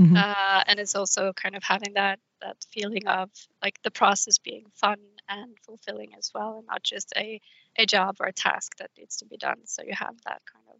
Mm-hmm. 0.00 0.16
Uh, 0.16 0.62
and 0.66 0.78
it's 0.78 0.94
also 0.94 1.32
kind 1.32 1.56
of 1.56 1.62
having 1.62 1.94
that 1.94 2.20
that 2.40 2.56
feeling 2.70 3.06
of 3.06 3.28
like 3.62 3.82
the 3.82 3.90
process 3.90 4.38
being 4.38 4.64
fun 4.72 4.96
and 5.28 5.56
fulfilling 5.66 6.12
as 6.16 6.30
well, 6.34 6.58
and 6.58 6.66
not 6.66 6.82
just 6.82 7.12
a 7.16 7.40
a 7.76 7.86
job 7.86 8.16
or 8.20 8.26
a 8.26 8.32
task 8.32 8.76
that 8.78 8.90
needs 8.96 9.16
to 9.16 9.26
be 9.26 9.36
done. 9.36 9.58
So 9.64 9.82
you 9.82 9.92
have 9.92 10.14
that 10.24 10.42
kind 10.52 10.64
of 10.72 10.78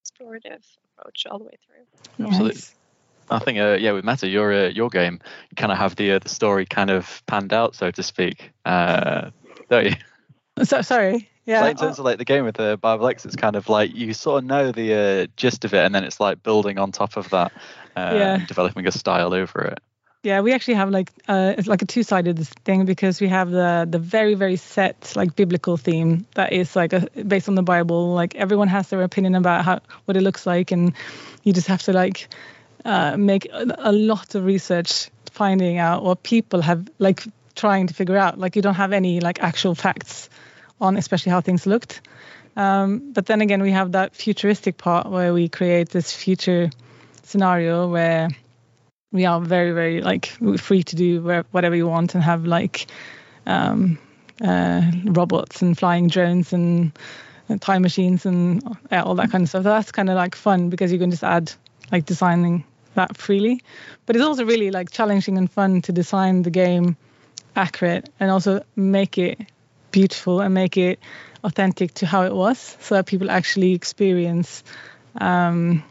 explorative 0.00 0.64
approach 0.96 1.26
all 1.28 1.38
the 1.38 1.44
way 1.44 1.58
through. 1.66 2.26
Absolutely. 2.26 2.62
I 3.30 3.38
think, 3.38 3.58
uh, 3.58 3.76
yeah, 3.80 3.92
with 3.92 4.04
Mette, 4.04 4.24
your 4.24 4.52
uh, 4.52 4.68
your 4.68 4.90
game, 4.90 5.20
you 5.50 5.56
kind 5.56 5.72
of 5.72 5.78
have 5.78 5.96
the 5.96 6.12
uh, 6.12 6.18
the 6.20 6.28
story 6.28 6.66
kind 6.66 6.90
of 6.90 7.22
panned 7.26 7.52
out, 7.52 7.74
so 7.74 7.90
to 7.90 8.02
speak. 8.02 8.52
Uh, 8.64 9.30
don't 9.72 9.86
you? 9.86 9.96
So 10.64 10.82
sorry. 10.82 11.30
Yeah. 11.46 11.62
Like 11.62 11.70
in 11.72 11.76
terms 11.78 11.98
of 11.98 12.04
like 12.04 12.18
the 12.18 12.26
game 12.26 12.44
with 12.44 12.56
the 12.56 12.76
Bible 12.76 13.08
X, 13.08 13.24
it's 13.24 13.36
kind 13.36 13.56
of 13.56 13.70
like 13.70 13.94
you 13.94 14.12
sort 14.12 14.44
of 14.44 14.44
know 14.44 14.70
the 14.70 14.94
uh, 14.94 15.26
gist 15.34 15.64
of 15.64 15.72
it, 15.72 15.82
and 15.82 15.94
then 15.94 16.04
it's 16.04 16.20
like 16.20 16.42
building 16.42 16.78
on 16.78 16.92
top 16.92 17.16
of 17.16 17.30
that, 17.30 17.52
uh, 17.96 18.12
yeah. 18.14 18.44
developing 18.46 18.86
a 18.86 18.92
style 18.92 19.32
over 19.32 19.62
it. 19.62 19.78
Yeah, 20.22 20.42
we 20.42 20.52
actually 20.52 20.74
have 20.74 20.90
like 20.90 21.10
uh, 21.26 21.54
it's 21.56 21.66
like 21.68 21.80
a 21.80 21.86
two-sided 21.86 22.38
thing 22.66 22.84
because 22.84 23.18
we 23.18 23.28
have 23.28 23.50
the 23.50 23.88
the 23.88 23.98
very 23.98 24.34
very 24.34 24.56
set 24.56 25.14
like 25.16 25.34
biblical 25.34 25.78
theme 25.78 26.26
that 26.34 26.52
is 26.52 26.76
like 26.76 26.92
a, 26.92 27.08
based 27.26 27.48
on 27.48 27.54
the 27.54 27.62
Bible. 27.62 28.12
Like 28.12 28.34
everyone 28.34 28.68
has 28.68 28.88
their 28.90 29.02
opinion 29.02 29.34
about 29.34 29.64
how 29.64 29.80
what 30.04 30.18
it 30.18 30.20
looks 30.20 30.44
like, 30.46 30.70
and 30.70 30.92
you 31.44 31.54
just 31.54 31.68
have 31.68 31.82
to 31.84 31.94
like 31.94 32.28
uh, 32.84 33.16
make 33.16 33.46
a, 33.46 33.74
a 33.78 33.92
lot 33.92 34.34
of 34.34 34.44
research 34.44 35.10
finding 35.30 35.78
out 35.78 36.04
what 36.04 36.22
people 36.22 36.60
have 36.60 36.86
like 36.98 37.24
trying 37.54 37.86
to 37.88 37.94
figure 37.94 38.16
out. 38.16 38.38
Like 38.38 38.56
you 38.56 38.62
don't 38.62 38.74
have 38.74 38.92
any 38.92 39.20
like 39.20 39.42
actual 39.42 39.74
facts 39.74 40.28
on 40.80 40.96
especially 40.96 41.30
how 41.30 41.40
things 41.40 41.66
looked. 41.66 42.02
Um, 42.56 43.12
but 43.12 43.26
then 43.26 43.40
again, 43.40 43.62
we 43.62 43.70
have 43.70 43.92
that 43.92 44.14
futuristic 44.14 44.76
part 44.76 45.08
where 45.08 45.32
we 45.32 45.48
create 45.48 45.88
this 45.88 46.12
future 46.14 46.70
scenario 47.22 47.88
where 47.88 48.28
we 49.10 49.24
are 49.24 49.40
very, 49.40 49.72
very 49.72 50.02
like 50.02 50.26
free 50.58 50.82
to 50.82 50.96
do 50.96 51.44
whatever 51.50 51.76
you 51.76 51.86
want 51.86 52.14
and 52.14 52.22
have 52.22 52.44
like 52.44 52.86
um, 53.46 53.98
uh, 54.42 54.82
robots 55.04 55.62
and 55.62 55.78
flying 55.78 56.08
drones 56.08 56.52
and 56.52 56.92
time 57.60 57.82
machines 57.82 58.26
and 58.26 58.62
yeah, 58.90 59.02
all 59.02 59.14
that 59.14 59.30
kind 59.30 59.42
of 59.42 59.48
stuff. 59.48 59.62
That's 59.62 59.92
kind 59.92 60.10
of 60.10 60.16
like 60.16 60.34
fun 60.34 60.68
because 60.68 60.92
you 60.92 60.98
can 60.98 61.10
just 61.10 61.24
add 61.24 61.52
like 61.90 62.06
designing 62.06 62.64
that 62.94 63.16
freely. 63.16 63.62
But 64.06 64.16
it's 64.16 64.24
also 64.24 64.44
really 64.44 64.70
like 64.70 64.90
challenging 64.90 65.38
and 65.38 65.50
fun 65.50 65.82
to 65.82 65.92
design 65.92 66.42
the 66.42 66.50
game 66.50 66.96
accurate 67.56 68.08
and 68.18 68.30
also 68.30 68.64
make 68.76 69.18
it 69.18 69.38
beautiful 69.90 70.40
and 70.40 70.54
make 70.54 70.76
it 70.76 70.98
authentic 71.44 71.94
to 71.94 72.06
how 72.06 72.22
it 72.22 72.34
was 72.34 72.76
so 72.80 72.94
that 72.94 73.06
people 73.06 73.30
actually 73.30 73.72
experience 73.72 74.64
um, 75.20 75.82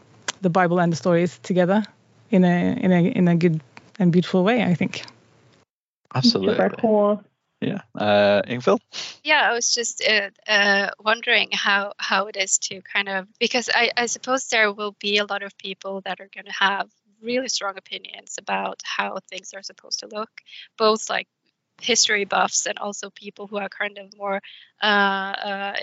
the 0.42 0.50
Bible 0.50 0.80
and 0.80 0.92
the 0.92 0.98
stories 0.98 1.38
together 1.40 1.84
in 2.30 2.44
a 2.44 2.74
in 2.74 2.92
a 2.92 3.04
in 3.04 3.28
a 3.28 3.36
good 3.36 3.62
and 4.00 4.12
beautiful 4.12 4.44
way, 4.44 4.64
I 4.64 4.74
think. 4.74 5.04
Absolutely. 6.14 6.56
Super 6.56 6.70
cool. 6.70 7.24
Yeah. 7.62 7.82
Uh, 7.96 8.42
Yngvill? 8.48 8.80
Yeah, 9.24 9.48
I 9.48 9.54
was 9.54 9.74
just 9.74 10.04
uh, 10.04 10.32
uh, 10.48 10.90
wondering 11.00 11.50
how, 11.54 11.94
how 11.98 12.26
it 12.26 12.36
is 12.36 12.58
to 12.58 12.82
kind 12.82 13.08
of, 13.08 13.28
because 13.40 13.70
I, 13.74 13.92
I 13.96 14.08
suppose 14.08 14.48
there 14.48 14.74
will 14.74 14.96
be 15.00 15.18
a 15.18 15.26
lot 15.26 15.44
of 15.44 15.56
people 15.60 16.02
that 16.02 16.20
are 16.20 16.30
going 16.34 16.46
to 16.46 16.52
have 16.54 16.90
really 17.22 17.50
strong 17.50 17.78
opinions 17.78 18.38
about 18.40 18.82
how 18.84 19.20
things 19.30 19.54
are 19.54 19.62
supposed 19.62 20.00
to 20.00 20.08
look, 20.08 20.32
both 20.76 21.08
like 21.08 21.28
history 21.82 22.26
buffs 22.26 22.66
and 22.66 22.78
also 22.78 23.10
people 23.10 23.48
who 23.48 23.58
are 23.58 23.70
kind 23.70 23.98
of 23.98 24.16
more, 24.18 24.42
uh, 24.82 24.86
uh, 24.86 25.74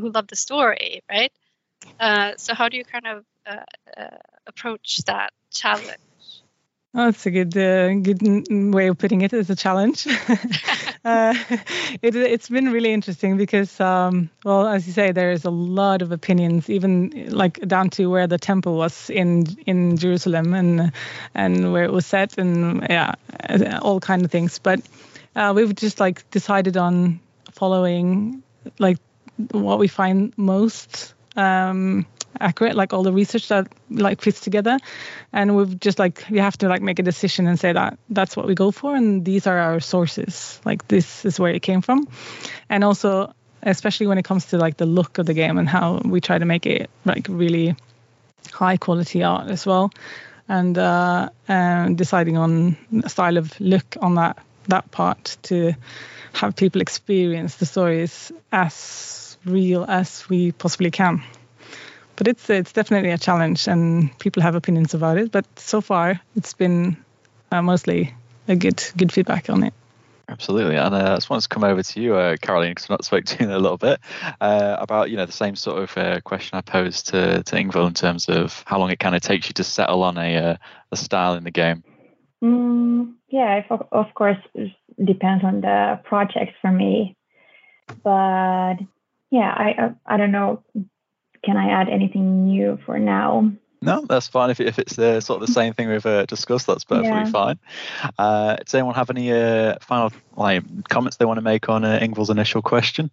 who 0.00 0.10
love 0.10 0.26
the 0.28 0.36
story, 0.36 1.02
right? 1.10 1.32
Uh, 1.98 2.32
so, 2.36 2.54
how 2.54 2.68
do 2.68 2.76
you 2.76 2.84
kind 2.84 3.06
of 3.06 3.24
approach 4.46 4.98
that 5.06 5.32
challenge? 5.50 5.98
Oh, 6.94 7.06
that's 7.06 7.24
a 7.24 7.30
good 7.30 7.56
uh, 7.56 7.94
good 7.94 8.20
way 8.74 8.88
of 8.88 8.98
putting 8.98 9.22
it. 9.22 9.32
It's 9.32 9.48
a 9.48 9.56
challenge. 9.56 10.06
uh, 11.04 11.34
it, 12.02 12.14
has 12.14 12.48
been 12.50 12.70
really 12.70 12.92
interesting 12.92 13.38
because, 13.38 13.80
um, 13.80 14.28
well, 14.44 14.66
as 14.68 14.86
you 14.86 14.92
say, 14.92 15.10
there 15.10 15.32
is 15.32 15.46
a 15.46 15.50
lot 15.50 16.02
of 16.02 16.12
opinions, 16.12 16.68
even 16.68 17.30
like 17.30 17.66
down 17.66 17.88
to 17.90 18.10
where 18.10 18.26
the 18.26 18.36
temple 18.36 18.76
was 18.76 19.08
in 19.08 19.46
in 19.64 19.96
Jerusalem 19.96 20.52
and 20.52 20.92
and 21.34 21.72
where 21.72 21.84
it 21.84 21.92
was 21.92 22.04
set, 22.04 22.36
and 22.36 22.86
yeah, 22.90 23.14
all 23.80 23.98
kind 23.98 24.22
of 24.22 24.30
things. 24.30 24.58
But 24.58 24.82
uh, 25.34 25.52
we've 25.54 25.74
just 25.74 26.00
like 26.00 26.28
decided 26.30 26.76
on 26.76 27.20
following 27.52 28.42
like 28.78 28.98
what 29.50 29.78
we 29.78 29.88
find 29.88 30.32
most 30.36 31.14
um, 31.36 32.06
accurate, 32.40 32.76
like 32.76 32.92
all 32.92 33.02
the 33.02 33.12
research 33.12 33.48
that 33.48 33.68
like 33.90 34.20
fits 34.20 34.40
together. 34.40 34.78
And 35.32 35.56
we've 35.56 35.78
just 35.80 35.98
like 35.98 36.24
we 36.30 36.38
have 36.38 36.56
to 36.58 36.68
like 36.68 36.82
make 36.82 36.98
a 36.98 37.02
decision 37.02 37.46
and 37.46 37.58
say 37.58 37.72
that 37.72 37.98
that's 38.10 38.36
what 38.36 38.46
we 38.46 38.54
go 38.54 38.70
for, 38.70 38.94
and 38.94 39.24
these 39.24 39.46
are 39.46 39.58
our 39.58 39.80
sources. 39.80 40.60
Like 40.64 40.86
this 40.88 41.24
is 41.24 41.40
where 41.40 41.52
it 41.52 41.62
came 41.62 41.80
from, 41.80 42.08
and 42.68 42.84
also 42.84 43.34
especially 43.62 44.08
when 44.08 44.18
it 44.18 44.24
comes 44.24 44.46
to 44.46 44.58
like 44.58 44.76
the 44.76 44.86
look 44.86 45.18
of 45.18 45.26
the 45.26 45.34
game 45.34 45.56
and 45.56 45.68
how 45.68 46.00
we 46.04 46.20
try 46.20 46.36
to 46.36 46.44
make 46.44 46.66
it 46.66 46.90
like 47.04 47.26
really 47.28 47.76
high 48.52 48.76
quality 48.76 49.22
art 49.22 49.48
as 49.48 49.64
well, 49.64 49.90
and 50.48 50.76
uh, 50.76 51.28
and 51.48 51.96
deciding 51.96 52.36
on 52.36 52.76
style 53.06 53.36
of 53.38 53.58
look 53.60 53.96
on 54.00 54.16
that 54.16 54.36
that 54.68 54.90
part 54.90 55.36
to 55.42 55.74
have 56.32 56.56
people 56.56 56.80
experience 56.80 57.56
the 57.56 57.66
stories 57.66 58.32
as 58.50 59.36
real 59.44 59.84
as 59.88 60.28
we 60.28 60.52
possibly 60.52 60.90
can 60.90 61.22
but 62.16 62.28
it's 62.28 62.50
it's 62.50 62.72
definitely 62.72 63.10
a 63.10 63.18
challenge, 63.18 63.68
and 63.68 64.16
people 64.18 64.42
have 64.42 64.54
opinions 64.54 64.94
about 64.94 65.18
it. 65.18 65.32
But 65.32 65.46
so 65.58 65.80
far, 65.80 66.20
it's 66.36 66.54
been 66.54 66.96
uh, 67.50 67.62
mostly 67.62 68.14
a 68.48 68.56
good 68.56 68.82
good 68.96 69.12
feedback 69.12 69.50
on 69.50 69.64
it. 69.64 69.74
Absolutely, 70.28 70.76
and 70.76 70.94
uh, 70.94 71.12
I 71.12 71.14
just 71.16 71.28
wanted 71.28 71.42
to 71.42 71.48
come 71.48 71.64
over 71.64 71.82
to 71.82 72.00
you, 72.00 72.14
uh, 72.14 72.36
Caroline, 72.40 72.70
because 72.70 72.84
I've 72.84 72.90
not 72.90 73.04
spoke 73.04 73.24
to 73.24 73.38
you 73.38 73.46
in 73.46 73.52
a 73.52 73.58
little 73.58 73.76
bit 73.76 74.00
uh, 74.40 74.76
about 74.78 75.10
you 75.10 75.16
know 75.16 75.26
the 75.26 75.32
same 75.32 75.56
sort 75.56 75.82
of 75.82 75.98
uh, 75.98 76.20
question 76.20 76.56
I 76.56 76.60
posed 76.60 77.08
to 77.08 77.42
to 77.42 77.56
Yngvill 77.56 77.88
in 77.88 77.94
terms 77.94 78.28
of 78.28 78.62
how 78.66 78.78
long 78.78 78.90
it 78.90 78.98
kind 78.98 79.16
of 79.16 79.22
takes 79.22 79.48
you 79.48 79.54
to 79.54 79.64
settle 79.64 80.02
on 80.04 80.16
a 80.16 80.36
uh, 80.36 80.56
a 80.92 80.96
style 80.96 81.34
in 81.34 81.44
the 81.44 81.50
game. 81.50 81.82
Mm, 82.42 83.14
yeah, 83.28 83.62
of, 83.70 83.86
of 83.92 84.14
course, 84.14 84.38
depends 85.02 85.44
on 85.44 85.60
the 85.60 86.00
project 86.04 86.52
for 86.60 86.72
me, 86.72 87.16
but 88.02 88.76
yeah, 89.30 89.52
I 89.56 89.74
I, 89.78 90.14
I 90.14 90.16
don't 90.16 90.32
know 90.32 90.62
can 91.44 91.56
I 91.56 91.70
add 91.70 91.88
anything 91.88 92.44
new 92.44 92.78
for 92.86 92.98
now? 92.98 93.52
No, 93.80 94.04
that's 94.08 94.28
fine. 94.28 94.50
If, 94.50 94.60
if 94.60 94.78
it's 94.78 94.94
the 94.94 95.20
sort 95.20 95.42
of 95.42 95.48
the 95.48 95.52
same 95.52 95.72
thing 95.74 95.88
we've 95.88 96.06
uh, 96.06 96.24
discussed, 96.26 96.68
that's 96.68 96.84
perfectly 96.84 97.10
yeah. 97.10 97.24
fine. 97.30 97.58
Uh, 98.16 98.56
does 98.56 98.74
anyone 98.74 98.94
have 98.94 99.10
any 99.10 99.32
uh, 99.32 99.76
final 99.80 100.12
like 100.36 100.62
comments 100.88 101.16
they 101.16 101.24
want 101.24 101.38
to 101.38 101.42
make 101.42 101.68
on 101.68 101.84
uh, 101.84 101.98
Yngvill's 102.00 102.30
initial 102.30 102.62
question? 102.62 103.10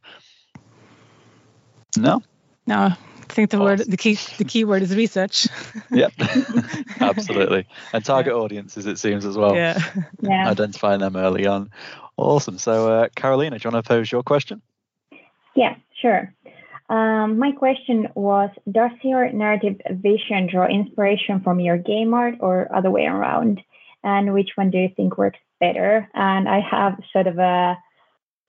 No. 1.97 2.21
No, 2.67 2.93
I 3.29 3.33
think 3.33 3.51
the 3.51 3.57
awesome. 3.57 3.65
word 3.65 3.79
the 3.79 3.97
key 3.97 4.17
the 4.37 4.43
key 4.43 4.65
word 4.65 4.81
is 4.81 4.95
research. 4.95 5.47
yep, 5.91 6.13
absolutely, 6.99 7.67
and 7.93 8.03
target 8.03 8.33
yeah. 8.33 8.39
audiences 8.39 8.85
it 8.85 8.97
seems 8.97 9.25
as 9.25 9.37
well. 9.37 9.55
Yeah, 9.55 9.79
yeah. 10.21 10.49
Identifying 10.49 10.99
them 10.99 11.15
early 11.15 11.45
on. 11.45 11.69
Awesome. 12.17 12.57
So, 12.57 12.91
uh, 12.91 13.07
Karoliina, 13.15 13.59
do 13.59 13.67
you 13.67 13.71
want 13.71 13.85
to 13.85 13.87
pose 13.87 14.11
your 14.11 14.23
question? 14.23 14.61
Yeah, 15.55 15.75
sure. 16.01 16.33
Um, 16.89 17.37
my 17.37 17.51
question 17.51 18.07
was 18.15 18.49
Does 18.69 18.91
your 19.03 19.31
narrative 19.31 19.79
vision 19.91 20.47
draw 20.51 20.67
inspiration 20.67 21.41
from 21.41 21.59
your 21.59 21.77
game 21.77 22.13
art 22.13 22.35
or 22.39 22.73
other 22.75 22.89
way 22.89 23.05
around? 23.05 23.61
And 24.03 24.33
which 24.33 24.51
one 24.55 24.71
do 24.71 24.77
you 24.77 24.89
think 24.95 25.17
works 25.17 25.39
better? 25.59 26.09
And 26.13 26.47
I 26.49 26.61
have 26.61 26.99
sort 27.11 27.27
of 27.27 27.37
a 27.37 27.77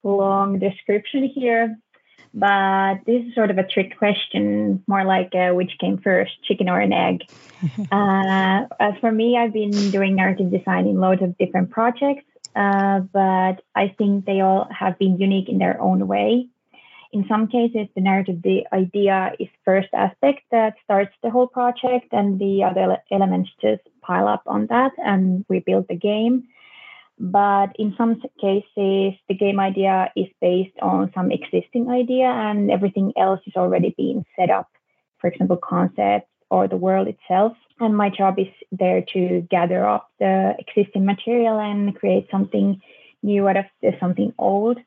long 0.02 0.58
description 0.58 1.24
here, 1.34 1.76
but 2.32 3.00
this 3.06 3.24
is 3.26 3.34
sort 3.34 3.50
of 3.50 3.58
a 3.58 3.66
trick 3.66 3.98
question, 3.98 4.82
more 4.86 5.04
like 5.04 5.34
uh, 5.34 5.50
which 5.50 5.72
came 5.80 5.98
first, 5.98 6.32
chicken 6.44 6.68
or 6.68 6.80
an 6.80 6.92
egg. 6.92 7.22
uh, 7.92 8.66
as 8.78 8.94
for 9.00 9.10
me, 9.10 9.36
I've 9.36 9.52
been 9.52 9.90
doing 9.90 10.14
narrative 10.14 10.50
design 10.50 10.86
in 10.86 11.00
loads 11.00 11.22
of 11.22 11.36
different 11.38 11.70
projects, 11.70 12.24
uh, 12.54 13.00
but 13.00 13.62
I 13.74 13.94
think 13.98 14.26
they 14.26 14.40
all 14.40 14.68
have 14.70 14.98
been 14.98 15.18
unique 15.18 15.48
in 15.48 15.58
their 15.58 15.80
own 15.80 16.06
way. 16.06 16.46
In 17.12 17.26
some 17.28 17.48
cases, 17.48 17.88
the 17.96 18.00
narrative, 18.00 18.40
the 18.42 18.64
idea 18.72 19.32
is 19.40 19.48
first 19.64 19.88
aspect 19.92 20.42
that 20.52 20.74
starts 20.84 21.12
the 21.24 21.30
whole 21.30 21.48
project, 21.48 22.12
and 22.12 22.38
the 22.38 22.62
other 22.62 22.98
elements 23.10 23.50
just 23.60 23.82
pile 24.02 24.28
up 24.28 24.42
on 24.46 24.66
that, 24.66 24.92
and 24.98 25.44
we 25.48 25.58
build 25.58 25.86
the 25.88 25.96
game. 25.96 26.44
But 27.22 27.76
in 27.78 27.94
some 27.98 28.22
cases, 28.40 29.12
the 29.28 29.34
game 29.38 29.60
idea 29.60 30.10
is 30.16 30.28
based 30.40 30.78
on 30.80 31.12
some 31.14 31.30
existing 31.30 31.90
idea, 31.90 32.24
and 32.24 32.70
everything 32.70 33.12
else 33.14 33.40
is 33.46 33.56
already 33.56 33.94
being 33.94 34.24
set 34.38 34.48
up. 34.48 34.68
For 35.18 35.28
example, 35.28 35.58
concepts 35.58 36.30
or 36.50 36.66
the 36.66 36.78
world 36.78 37.08
itself. 37.08 37.58
And 37.78 37.94
my 37.94 38.08
job 38.08 38.38
is 38.38 38.48
there 38.72 39.02
to 39.12 39.46
gather 39.50 39.86
up 39.86 40.10
the 40.18 40.54
existing 40.58 41.04
material 41.04 41.58
and 41.58 41.94
create 41.94 42.26
something 42.30 42.80
new 43.22 43.46
out 43.46 43.58
of 43.58 43.66
something 44.00 44.32
old. 44.38 44.78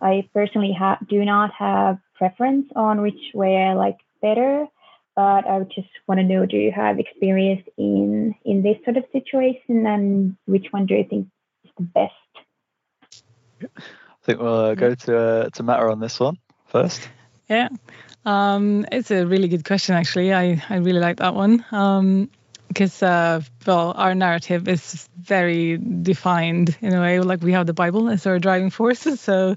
I 0.00 0.28
personally 0.34 0.72
ha- 0.76 0.98
do 1.08 1.24
not 1.24 1.52
have 1.52 1.98
preference 2.16 2.66
on 2.74 3.00
which 3.00 3.30
way 3.32 3.62
I 3.62 3.74
like 3.74 3.98
better, 4.20 4.66
but 5.14 5.46
I 5.46 5.60
just 5.72 5.88
want 6.08 6.18
to 6.18 6.24
know: 6.24 6.46
Do 6.46 6.56
you 6.56 6.72
have 6.72 6.98
experience 6.98 7.62
in 7.78 8.34
in 8.44 8.62
this 8.62 8.78
sort 8.84 8.96
of 8.96 9.04
situation, 9.12 9.86
and 9.86 10.36
which 10.46 10.66
one 10.72 10.86
do 10.86 10.94
you 10.94 11.04
think 11.08 11.28
the 11.76 11.82
best? 11.82 12.12
I 13.62 13.66
think 14.22 14.40
we'll 14.40 14.54
uh, 14.54 14.74
go 14.74 14.94
to 14.94 15.18
uh, 15.18 15.48
to 15.50 15.62
Mette 15.62 15.80
on 15.80 16.00
this 16.00 16.18
one 16.18 16.36
first. 16.66 17.08
Yeah, 17.48 17.68
um, 18.24 18.86
it's 18.90 19.10
a 19.10 19.24
really 19.24 19.48
good 19.48 19.64
question. 19.64 19.94
Actually, 19.94 20.34
I 20.34 20.62
I 20.68 20.76
really 20.76 21.00
like 21.00 21.18
that 21.18 21.34
one. 21.34 21.64
Um, 21.70 22.28
because 22.68 23.02
uh, 23.02 23.40
well 23.66 23.94
our 23.96 24.14
narrative 24.14 24.68
is 24.68 25.08
very 25.18 25.78
defined 25.78 26.76
in 26.80 26.92
a 26.92 27.00
way 27.00 27.20
like 27.20 27.40
we 27.40 27.52
have 27.52 27.66
the 27.66 27.72
bible 27.72 28.08
as 28.08 28.26
our 28.26 28.38
driving 28.38 28.70
force 28.70 29.00
so 29.20 29.54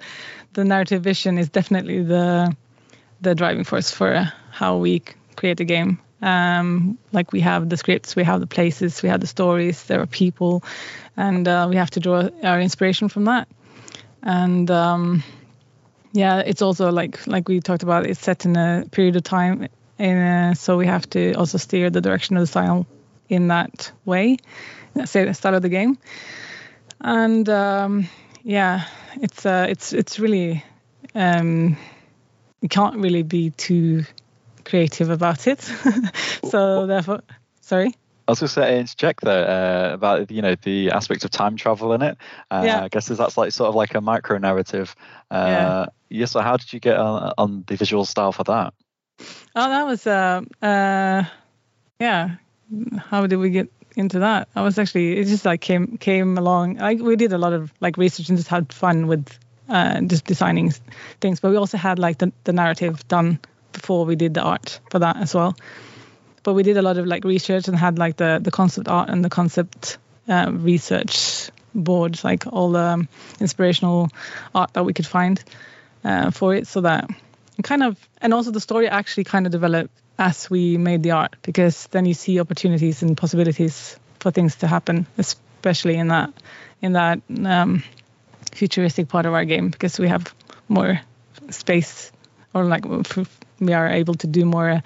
the 0.53 0.63
narrative 0.63 1.03
vision 1.03 1.37
is 1.37 1.49
definitely 1.49 2.01
the 2.01 2.55
the 3.21 3.35
driving 3.35 3.63
force 3.63 3.91
for 3.91 4.31
how 4.51 4.77
we 4.77 5.01
create 5.35 5.59
a 5.59 5.65
game 5.65 5.99
um, 6.21 6.97
like 7.11 7.31
we 7.31 7.39
have 7.41 7.69
the 7.69 7.77
scripts 7.77 8.15
we 8.15 8.23
have 8.23 8.39
the 8.39 8.47
places 8.47 9.01
we 9.01 9.09
have 9.09 9.21
the 9.21 9.27
stories 9.27 9.83
there 9.85 10.01
are 10.01 10.07
people 10.07 10.63
and 11.19 11.47
uh, 11.47 11.67
we 11.69 11.75
have 11.75 11.89
to 11.91 11.99
draw 11.99 12.29
our 12.43 12.59
inspiration 12.59 13.09
from 13.09 13.25
that 13.25 13.47
and 14.23 14.71
um, 14.71 15.23
yeah 16.13 16.39
it's 16.39 16.61
also 16.61 16.91
like 16.91 17.27
like 17.27 17.47
we 17.47 17.59
talked 17.59 17.83
about 17.83 18.05
it's 18.05 18.19
set 18.19 18.45
in 18.45 18.55
a 18.55 18.85
period 18.91 19.15
of 19.15 19.23
time 19.23 19.67
and 19.99 20.57
so 20.57 20.77
we 20.77 20.87
have 20.87 21.09
to 21.09 21.33
also 21.33 21.57
steer 21.57 21.89
the 21.89 22.01
direction 22.01 22.37
of 22.37 22.41
the 22.41 22.47
style 22.47 22.87
in 23.27 23.49
that 23.49 23.91
way, 24.05 24.37
say 25.05 25.25
the 25.25 25.33
start 25.33 25.55
of 25.55 25.61
the 25.61 25.69
game. 25.69 25.97
And 27.01 27.47
um, 27.49 28.07
yeah, 28.43 28.85
it's 29.21 29.45
uh, 29.45 29.67
it's 29.69 29.93
it's 29.93 30.19
really 30.19 30.63
um, 31.15 31.77
you 32.61 32.69
can't 32.69 32.97
really 32.97 33.23
be 33.23 33.51
too 33.51 34.03
creative 34.65 35.09
about 35.09 35.47
it. 35.47 35.61
so 36.49 36.87
therefore, 36.87 37.21
sorry. 37.61 37.93
I 38.29 38.31
was 38.31 38.41
just 38.41 38.53
saying 38.53 38.85
to 38.85 38.95
check 38.95 39.21
though 39.21 39.41
uh, 39.41 39.89
about 39.91 40.29
you 40.29 40.43
know 40.43 40.53
the 40.53 40.91
aspect 40.91 41.25
of 41.25 41.31
time 41.31 41.57
travel 41.57 41.93
in 41.93 42.03
it. 42.03 42.15
Uh, 42.51 42.61
yeah. 42.63 42.83
I 42.83 42.87
guess 42.87 43.07
that's 43.07 43.37
like 43.37 43.51
sort 43.51 43.69
of 43.69 43.73
like 43.73 43.95
a 43.95 44.01
micro 44.01 44.37
narrative. 44.37 44.95
Uh, 45.31 45.45
yeah. 45.47 45.85
yeah. 46.09 46.25
So 46.25 46.41
how 46.41 46.55
did 46.55 46.71
you 46.71 46.79
get 46.79 46.97
on, 46.97 47.33
on, 47.39 47.63
the 47.65 47.75
visual 47.75 48.05
style 48.05 48.31
for 48.31 48.43
that? 48.43 48.75
Oh, 49.55 49.69
that 49.69 49.83
was 49.83 50.05
uh, 50.05 50.41
uh, 50.61 51.23
yeah. 51.99 52.35
How 52.99 53.25
did 53.25 53.37
we 53.37 53.49
get 53.49 53.67
into 53.95 54.19
that? 54.19 54.47
I 54.55 54.61
was 54.61 54.77
actually 54.77 55.17
it 55.17 55.25
just 55.25 55.43
like 55.43 55.61
came 55.61 55.97
came 55.97 56.37
along. 56.37 56.75
Like 56.75 56.99
we 56.99 57.15
did 57.15 57.33
a 57.33 57.39
lot 57.39 57.53
of 57.53 57.73
like 57.79 57.97
research 57.97 58.29
and 58.29 58.37
just 58.37 58.49
had 58.49 58.71
fun 58.71 59.07
with 59.07 59.39
uh, 59.69 60.01
just 60.01 60.25
designing 60.25 60.71
things. 61.19 61.39
But 61.39 61.49
we 61.49 61.57
also 61.57 61.79
had 61.79 61.97
like 61.97 62.19
the, 62.19 62.31
the 62.43 62.53
narrative 62.53 63.07
done 63.07 63.39
before 63.73 64.05
we 64.05 64.15
did 64.15 64.35
the 64.35 64.41
art 64.41 64.79
for 64.91 64.99
that 64.99 65.17
as 65.17 65.33
well. 65.33 65.55
But 66.49 66.55
we 66.55 66.63
did 66.63 66.77
a 66.77 66.81
lot 66.81 66.97
of 66.97 67.05
like 67.05 67.25
research 67.25 67.67
and 67.67 67.77
had 67.77 67.99
like 67.99 68.17
the 68.17 68.39
the 68.41 68.49
concept 68.49 68.87
art 68.87 69.07
and 69.07 69.23
the 69.23 69.29
concept 69.29 69.99
uh, 70.27 70.49
research 70.51 71.51
boards, 71.75 72.23
like 72.23 72.47
all 72.47 72.71
the 72.71 72.79
um, 72.79 73.07
inspirational 73.39 74.09
art 74.55 74.73
that 74.73 74.83
we 74.83 74.93
could 74.93 75.05
find 75.05 75.43
uh, 76.03 76.31
for 76.31 76.55
it, 76.55 76.65
so 76.65 76.81
that 76.81 77.07
kind 77.61 77.83
of 77.83 77.99
and 78.19 78.33
also 78.33 78.49
the 78.49 78.59
story 78.59 78.87
actually 78.87 79.25
kind 79.25 79.45
of 79.45 79.51
developed 79.51 79.91
as 80.17 80.49
we 80.49 80.75
made 80.77 81.03
the 81.03 81.11
art 81.11 81.35
because 81.43 81.85
then 81.91 82.07
you 82.07 82.15
see 82.15 82.39
opportunities 82.39 83.03
and 83.03 83.15
possibilities 83.15 83.99
for 84.19 84.31
things 84.31 84.55
to 84.55 84.65
happen, 84.65 85.05
especially 85.19 85.97
in 85.97 86.07
that 86.07 86.33
in 86.81 86.93
that 86.93 87.21
um, 87.45 87.83
futuristic 88.53 89.07
part 89.07 89.27
of 89.27 89.35
our 89.35 89.45
game 89.45 89.69
because 89.69 89.99
we 89.99 90.07
have 90.07 90.33
more 90.67 90.99
space 91.51 92.11
or 92.55 92.63
like 92.63 92.85
we 93.59 93.73
are 93.73 93.87
able 93.87 94.15
to 94.15 94.27
do 94.27 94.45
more 94.45 94.81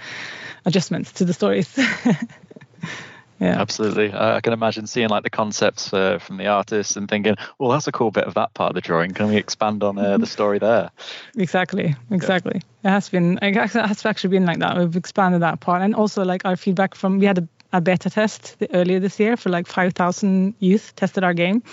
adjustments 0.65 1.11
to 1.13 1.25
the 1.25 1.33
stories. 1.33 1.77
yeah. 3.39 3.59
Absolutely. 3.59 4.11
Uh, 4.11 4.35
i 4.35 4.41
can 4.41 4.53
imagine 4.53 4.87
seeing 4.87 5.09
like 5.09 5.23
the 5.23 5.29
concepts 5.29 5.93
uh, 5.93 6.19
from 6.19 6.37
the 6.37 6.47
artist 6.47 6.97
and 6.97 7.09
thinking 7.09 7.35
well 7.59 7.71
that's 7.71 7.87
a 7.87 7.91
cool 7.91 8.11
bit 8.11 8.23
of 8.25 8.35
that 8.35 8.53
part 8.53 8.69
of 8.69 8.75
the 8.75 8.81
drawing. 8.81 9.11
Can 9.13 9.27
we 9.27 9.37
expand 9.37 9.83
on 9.83 9.97
uh, 9.97 10.17
the 10.17 10.25
story 10.25 10.59
there? 10.59 10.91
Exactly. 11.35 11.95
Exactly. 12.11 12.61
Yeah. 12.83 12.91
it 12.91 12.93
has 12.93 13.09
been 13.09 13.39
it 13.41 13.55
has 13.55 14.05
actually 14.05 14.31
been 14.31 14.45
like 14.45 14.59
that. 14.59 14.77
We've 14.77 14.95
expanded 14.95 15.41
that 15.41 15.59
part. 15.59 15.81
And 15.81 15.95
also 15.95 16.23
like 16.23 16.45
our 16.45 16.55
feedback 16.55 16.95
from 16.95 17.19
we 17.19 17.25
had 17.25 17.39
a, 17.39 17.47
a 17.73 17.81
beta 17.81 18.09
test 18.09 18.55
earlier 18.71 18.99
this 18.99 19.19
year 19.19 19.35
for 19.35 19.49
like 19.49 19.65
5000 19.67 20.53
youth 20.59 20.95
tested 20.95 21.23
our 21.23 21.33
game. 21.33 21.63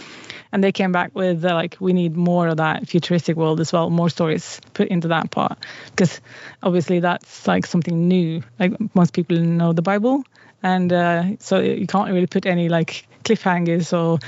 And 0.50 0.64
they 0.64 0.72
came 0.72 0.90
back 0.90 1.14
with 1.14 1.44
uh, 1.44 1.54
like 1.54 1.76
we 1.78 1.92
need 1.92 2.16
more 2.16 2.48
of 2.48 2.56
that 2.56 2.88
futuristic 2.88 3.36
world 3.36 3.60
as 3.60 3.72
well. 3.72 3.90
More 3.90 4.08
stories 4.08 4.60
put 4.72 4.88
into 4.88 5.08
that 5.08 5.30
part. 5.30 5.58
Because 5.90 6.20
obviously 6.62 7.00
that's 7.00 7.46
like 7.46 7.66
something 7.66 8.08
new. 8.08 8.42
Like 8.58 8.72
most 8.94 9.12
people 9.12 9.36
know 9.36 9.72
the 9.74 9.82
bible. 9.82 10.24
And 10.62 10.92
uh, 10.92 11.36
so 11.38 11.60
you 11.60 11.86
can't 11.86 12.10
really 12.10 12.26
put 12.26 12.46
any 12.46 12.70
like 12.70 13.06
cliffhangers 13.22 13.92
or 13.92 14.18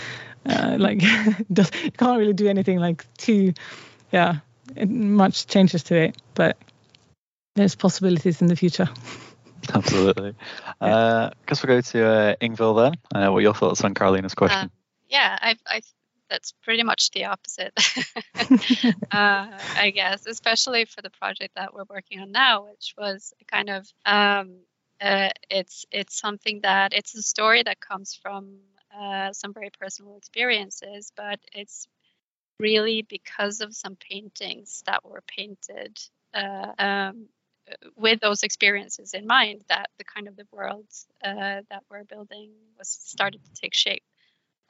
uh, 0.44 0.76
like 0.78 1.02
you 1.48 1.90
can't 1.96 2.18
really 2.18 2.32
do 2.34 2.48
anything 2.48 2.78
like 2.78 3.06
too 3.16 3.54
yeah 4.12 4.36
much 4.86 5.46
changes 5.46 5.84
to 5.84 5.96
it. 5.96 6.16
But 6.34 6.58
there's 7.54 7.74
possibilities 7.74 8.42
in 8.42 8.48
the 8.48 8.56
future 8.56 8.88
absolutely. 9.75 10.35
Yeah. 10.81 10.97
uh 10.97 11.31
guess 11.47 11.62
we'll 11.62 11.76
go 11.76 11.81
to 11.81 12.07
uh, 12.07 12.37
Yngvill 12.40 12.83
then. 12.83 12.95
Uh, 13.14 13.31
what 13.31 13.38
are 13.38 13.42
your 13.42 13.54
thoughts 13.54 13.83
on 13.85 13.95
Karoliina's 13.95 14.35
question? 14.35 14.66
uh, 14.66 14.69
yeah 15.09 15.38
i 15.40 15.57
i 15.66 15.81
that's 16.31 16.52
pretty 16.62 16.83
much 16.83 17.11
the 17.11 17.26
opposite. 17.26 17.73
Uh, 19.12 19.47
i 19.76 19.92
guess 19.95 20.26
especially 20.26 20.87
for 20.87 21.02
the 21.02 21.11
project 21.11 21.54
that 21.54 21.75
we're 21.75 21.85
working 21.90 22.21
on 22.21 22.33
now 22.33 22.64
which 22.64 22.95
was 22.97 23.35
kind 23.47 23.69
of 23.69 23.87
um, 24.07 24.57
uh, 25.02 25.28
it's 25.50 25.85
it's 25.90 26.19
something 26.19 26.61
that 26.62 26.95
it's 26.95 27.14
a 27.14 27.23
story 27.23 27.62
that 27.62 27.78
comes 27.81 28.14
from 28.14 28.57
uh, 28.99 29.33
some 29.33 29.52
very 29.52 29.71
personal 29.81 30.16
experiences, 30.16 31.12
but 31.16 31.40
it's 31.52 31.88
really 32.59 33.02
because 33.02 33.61
of 33.61 33.75
some 33.75 33.97
paintings 33.97 34.83
that 34.87 35.04
were 35.04 35.23
painted 35.26 35.99
uh, 36.35 36.73
um, 36.78 37.26
with 37.97 38.21
those 38.21 38.42
experiences 38.42 39.14
in 39.14 39.26
mind 39.26 39.62
that 39.69 39.90
the 39.99 40.04
kind 40.04 40.28
of 40.28 40.37
the 40.37 40.47
world 40.52 40.87
uh, 41.25 41.62
that 41.71 41.85
we're 41.90 42.04
building 42.04 42.50
was 42.78 42.88
started 42.88 43.45
to 43.45 43.61
take 43.61 43.75
shape. 43.75 44.02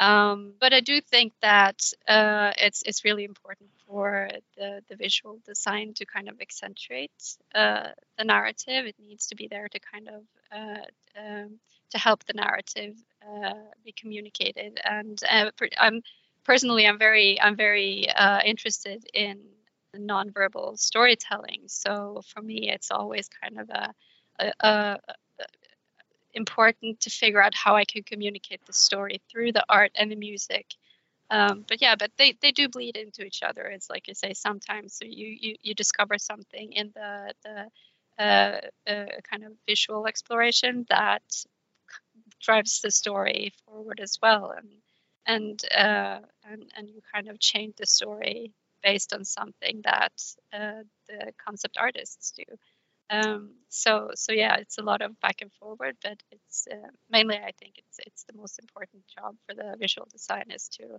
Um, 0.00 0.54
but 0.60 0.72
I 0.72 0.80
do 0.80 1.00
think 1.00 1.32
that 1.42 1.80
uh, 2.08 2.52
it's 2.58 2.82
it's 2.82 3.04
really 3.04 3.24
important 3.24 3.70
for 3.86 4.28
the, 4.56 4.82
the 4.88 4.96
visual 4.96 5.38
design 5.46 5.94
to 5.94 6.06
kind 6.06 6.28
of 6.28 6.40
accentuate 6.40 7.12
uh, 7.54 7.90
the 8.18 8.24
narrative. 8.24 8.86
It 8.86 8.96
needs 8.98 9.28
to 9.28 9.36
be 9.36 9.46
there 9.48 9.68
to 9.68 9.78
kind 9.78 10.08
of 10.08 10.22
uh, 10.50 11.20
um, 11.20 11.60
to 11.90 11.98
help 11.98 12.24
the 12.24 12.32
narrative 12.32 12.96
uh, 13.22 13.52
be 13.84 13.92
communicated. 13.92 14.80
And 14.84 15.22
uh, 15.30 15.50
I'm 15.78 16.02
personally 16.42 16.86
I'm 16.86 16.98
very 16.98 17.40
I'm 17.40 17.56
very 17.56 18.08
interested 18.44 19.04
in 19.14 19.38
nonverbal 19.96 20.78
storytelling. 20.78 21.62
So 21.66 22.22
for 22.32 22.42
me, 22.42 22.70
it's 22.70 22.90
always 22.90 23.28
kind 23.28 23.60
of 23.60 23.70
a, 23.70 23.94
a, 24.38 24.52
a 24.60 24.98
important 26.34 27.00
to 27.00 27.10
figure 27.10 27.42
out 27.42 27.54
how 27.54 27.76
I 27.76 27.84
can 27.84 28.02
communicate 28.02 28.64
the 28.66 28.72
story 28.72 29.20
through 29.30 29.52
the 29.52 29.64
art 29.68 29.92
and 29.94 30.10
the 30.10 30.16
music. 30.16 30.66
Um, 31.30 31.64
but 31.66 31.80
yeah, 31.80 31.94
but 31.96 32.10
they, 32.18 32.36
they 32.40 32.52
do 32.52 32.68
bleed 32.68 32.96
into 32.96 33.24
each 33.24 33.42
other. 33.42 33.62
It's 33.62 33.88
like 33.88 34.08
you 34.08 34.14
say, 34.14 34.34
sometimes 34.34 34.98
you, 35.02 35.26
you, 35.40 35.56
you 35.62 35.74
discover 35.74 36.18
something 36.18 36.72
in 36.72 36.92
the, 36.94 37.34
the 37.44 38.22
uh, 38.22 38.60
uh, 38.90 39.06
kind 39.30 39.44
of 39.44 39.52
visual 39.66 40.06
exploration 40.06 40.86
that 40.90 41.22
drives 42.40 42.80
the 42.80 42.90
story 42.90 43.52
forward 43.64 44.00
as 44.00 44.18
well. 44.22 44.54
And, 44.56 44.68
and, 45.26 45.64
uh, 45.74 46.20
and, 46.50 46.70
and 46.76 46.90
you 46.90 47.00
kind 47.14 47.28
of 47.28 47.38
change 47.38 47.76
the 47.76 47.86
story 47.86 48.52
based 48.82 49.12
on 49.12 49.24
something 49.24 49.80
that 49.84 50.12
uh, 50.52 50.82
the 51.08 51.32
concept 51.44 51.76
artists 51.80 52.32
do. 52.36 52.44
Um, 53.10 53.50
so 53.68 54.10
so 54.14 54.32
yeah, 54.32 54.56
it's 54.56 54.78
a 54.78 54.82
lot 54.82 55.02
of 55.02 55.20
back 55.20 55.42
and 55.42 55.52
forward, 55.52 55.96
but 56.02 56.18
it's 56.30 56.66
uh, 56.70 56.88
mainly 57.10 57.36
I 57.36 57.52
think 57.58 57.74
it's 57.76 57.98
it's 58.06 58.24
the 58.24 58.36
most 58.36 58.58
important 58.58 59.02
job 59.06 59.36
for 59.46 59.54
the 59.54 59.76
visual 59.78 60.08
design 60.10 60.50
is 60.50 60.68
to 60.78 60.98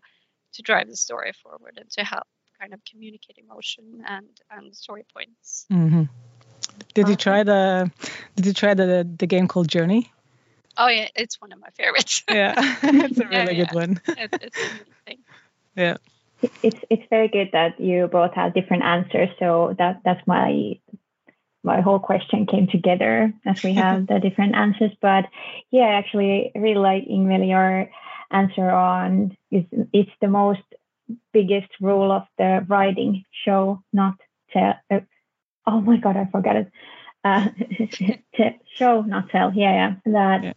to 0.53 0.61
drive 0.61 0.87
the 0.87 0.95
story 0.95 1.31
forward 1.33 1.77
and 1.77 1.89
to 1.91 2.03
help 2.03 2.27
kind 2.59 2.73
of 2.73 2.81
communicate 2.85 3.37
emotion 3.37 4.03
and 4.07 4.27
and 4.51 4.75
story 4.75 5.05
points. 5.11 5.65
Mm-hmm. 5.71 6.03
Did 6.93 7.09
you 7.09 7.15
try 7.15 7.43
the 7.43 7.91
Did 8.35 8.45
you 8.45 8.53
try 8.53 8.73
the 8.73 9.07
the 9.17 9.27
game 9.27 9.47
called 9.47 9.67
Journey? 9.67 10.11
Oh 10.77 10.87
yeah, 10.87 11.07
it's 11.15 11.41
one 11.41 11.51
of 11.51 11.59
my 11.59 11.69
favorites. 11.75 12.23
yeah, 12.29 12.53
it's 12.83 13.19
a 13.19 13.27
really 13.27 13.57
yeah, 13.57 13.65
good 13.65 13.73
one. 13.73 14.01
It, 14.07 14.29
it's 14.41 14.57
amazing. 14.57 15.23
Yeah. 15.75 15.97
It's 16.62 16.79
it's 16.89 17.03
very 17.10 17.27
good 17.27 17.49
that 17.53 17.79
you 17.79 18.08
both 18.08 18.34
have 18.34 18.53
different 18.53 18.84
answers. 18.84 19.29
So 19.39 19.75
that 19.77 20.01
that's 20.03 20.25
my 20.27 20.79
my 21.63 21.82
whole 21.82 21.99
question 21.99 22.45
came 22.45 22.67
together 22.67 23.34
as 23.45 23.56
we 23.63 23.73
have 23.73 24.08
the 24.08 24.19
different 24.21 24.56
answers. 24.56 24.91
But 25.01 25.25
yeah, 25.71 25.88
actually, 25.88 26.51
I 26.56 26.60
really 26.60 26.75
like 26.79 27.08
Yngvill 27.08 27.47
your 27.47 27.89
answer 28.32 28.69
on 28.69 29.38
is 29.51 29.63
it's 29.93 30.12
the 30.21 30.27
most 30.27 30.62
biggest 31.32 31.69
rule 31.79 32.12
of 32.12 32.23
the 32.38 32.65
writing 32.67 33.23
show, 33.45 33.82
not 33.93 34.15
tell. 34.51 34.73
Uh, 34.91 34.99
oh 35.67 35.82
my 35.82 35.97
god, 35.97 36.17
I 36.17 36.25
forgot 36.32 36.56
it. 36.56 36.71
Uh, 37.23 37.47
show, 38.77 39.01
not 39.01 39.29
tell. 39.29 39.53
Yeah, 39.53 39.71
yeah. 39.71 40.12
That. 40.12 40.43
Yeah. 40.43 40.53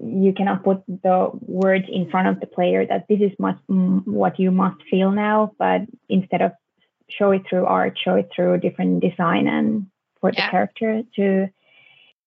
You 0.00 0.32
cannot 0.36 0.64
put 0.64 0.82
the 0.86 1.30
words 1.40 1.86
in 1.88 2.10
front 2.10 2.28
of 2.28 2.40
the 2.40 2.46
player 2.46 2.86
that 2.86 3.06
this 3.08 3.20
is 3.20 3.32
mm, 3.40 4.06
what 4.06 4.38
you 4.38 4.50
must 4.50 4.82
feel 4.90 5.10
now, 5.10 5.52
but 5.58 5.82
instead 6.08 6.42
of 6.42 6.52
show 7.08 7.30
it 7.32 7.42
through 7.48 7.66
art, 7.66 7.98
show 8.02 8.14
it 8.14 8.28
through 8.34 8.58
different 8.58 9.00
design 9.00 9.46
and 9.48 9.86
for 10.20 10.30
yeah. 10.32 10.46
the 10.46 10.50
character 10.50 11.02
to 11.16 11.48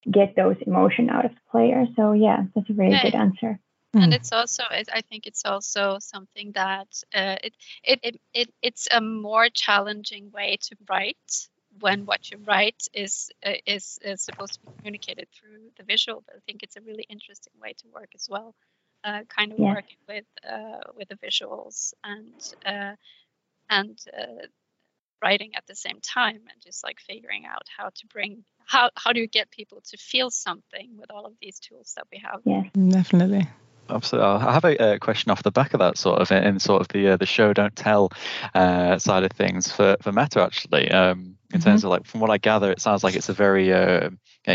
get 0.10 0.36
those 0.36 0.56
emotion 0.66 1.10
out 1.10 1.26
of 1.26 1.32
the 1.32 1.42
player. 1.52 1.86
So 1.96 2.14
yeah, 2.14 2.44
that's 2.56 2.70
a 2.70 2.74
very 2.74 2.92
yeah. 2.92 3.04
good 3.04 3.16
answer. 3.16 3.60
And 3.94 4.14
it's 4.14 4.32
also, 4.32 4.64
I 4.70 5.02
think 5.10 5.26
it's 5.26 5.44
also 5.44 5.98
something 6.00 6.52
that 6.52 6.88
uh, 7.16 7.38
it, 7.44 7.56
it, 7.84 8.00
it, 8.04 8.22
it, 8.34 8.54
it's 8.62 8.88
a 8.92 9.02
more 9.02 9.50
challenging 9.50 10.30
way 10.32 10.58
to 10.62 10.76
write 10.88 11.48
when 11.80 12.06
what 12.06 12.32
you 12.32 12.38
write 12.46 12.84
is, 12.94 13.30
uh, 13.46 13.54
is 13.66 14.00
is 14.04 14.22
supposed 14.22 14.54
to 14.56 14.60
be 14.62 14.78
communicated 14.78 15.28
through 15.34 15.70
the 15.78 15.84
visual. 15.84 16.24
But 16.26 16.36
I 16.38 16.40
think 16.46 16.64
it's 16.64 16.78
a 16.78 16.82
really 16.82 17.06
interesting 17.10 17.54
way 17.62 17.74
to 17.74 17.88
work 17.94 18.10
as 18.16 18.28
well. 18.30 18.56
Uh, 19.04 19.22
kind 19.30 19.54
of 19.54 19.60
yeah. 19.60 19.74
working 19.74 19.98
with 20.08 20.26
uh, 20.50 20.92
with 20.96 21.08
the 21.10 21.16
visuals 21.16 21.94
and 22.04 22.54
uh, 22.66 22.96
and 23.70 23.98
uh, 24.18 24.48
writing 25.22 25.52
at 25.56 25.66
the 25.68 25.76
same 25.76 26.00
time 26.02 26.36
and 26.36 26.62
just 26.64 26.84
like 26.84 27.00
figuring 27.00 27.46
out 27.46 27.64
how 27.76 27.90
to 27.90 28.08
bring 28.08 28.44
how 28.66 28.90
how 28.96 29.14
do 29.14 29.20
you 29.20 29.28
get 29.28 29.50
people 29.50 29.82
to 29.82 29.98
feel 29.98 30.30
something 30.30 30.92
with 30.98 31.10
all 31.12 31.26
of 31.26 31.34
these 31.42 31.60
tools 31.60 31.94
that 31.96 32.06
we 32.12 32.20
have 32.20 32.42
yeah 32.46 32.64
definitely 32.90 33.48
Absolutely. 33.90 34.30
I 34.30 34.54
have 34.54 34.66
a, 34.66 35.00
question 35.00 35.32
off 35.32 35.44
the 35.44 35.52
back 35.52 35.74
of 35.74 35.80
that, 35.80 35.98
sort 35.98 36.20
of, 36.20 36.32
in 36.32 36.60
sort 36.60 36.82
of 36.82 36.88
the 36.90 37.10
uh, 37.10 37.18
the 37.18 37.26
show 37.26 37.54
don't 37.54 37.76
tell 37.76 38.12
uh, 38.54 38.98
side 38.98 39.24
of 39.24 39.32
things 39.32 39.72
for 39.72 39.96
for 40.02 40.12
Mette. 40.12 40.38
Actually, 40.38 40.92
um, 40.92 41.38
in 41.54 41.60
mm-hmm. 41.60 41.70
terms 41.70 41.84
of 41.84 41.90
like, 41.90 42.06
from 42.06 42.20
what 42.20 42.30
I 42.30 42.38
gather, 42.38 42.72
it 42.72 42.82
sounds 42.82 43.04
like 43.04 43.16
it's 43.16 43.30
a 43.30 43.34
very 43.34 43.72
uh, 43.72 44.10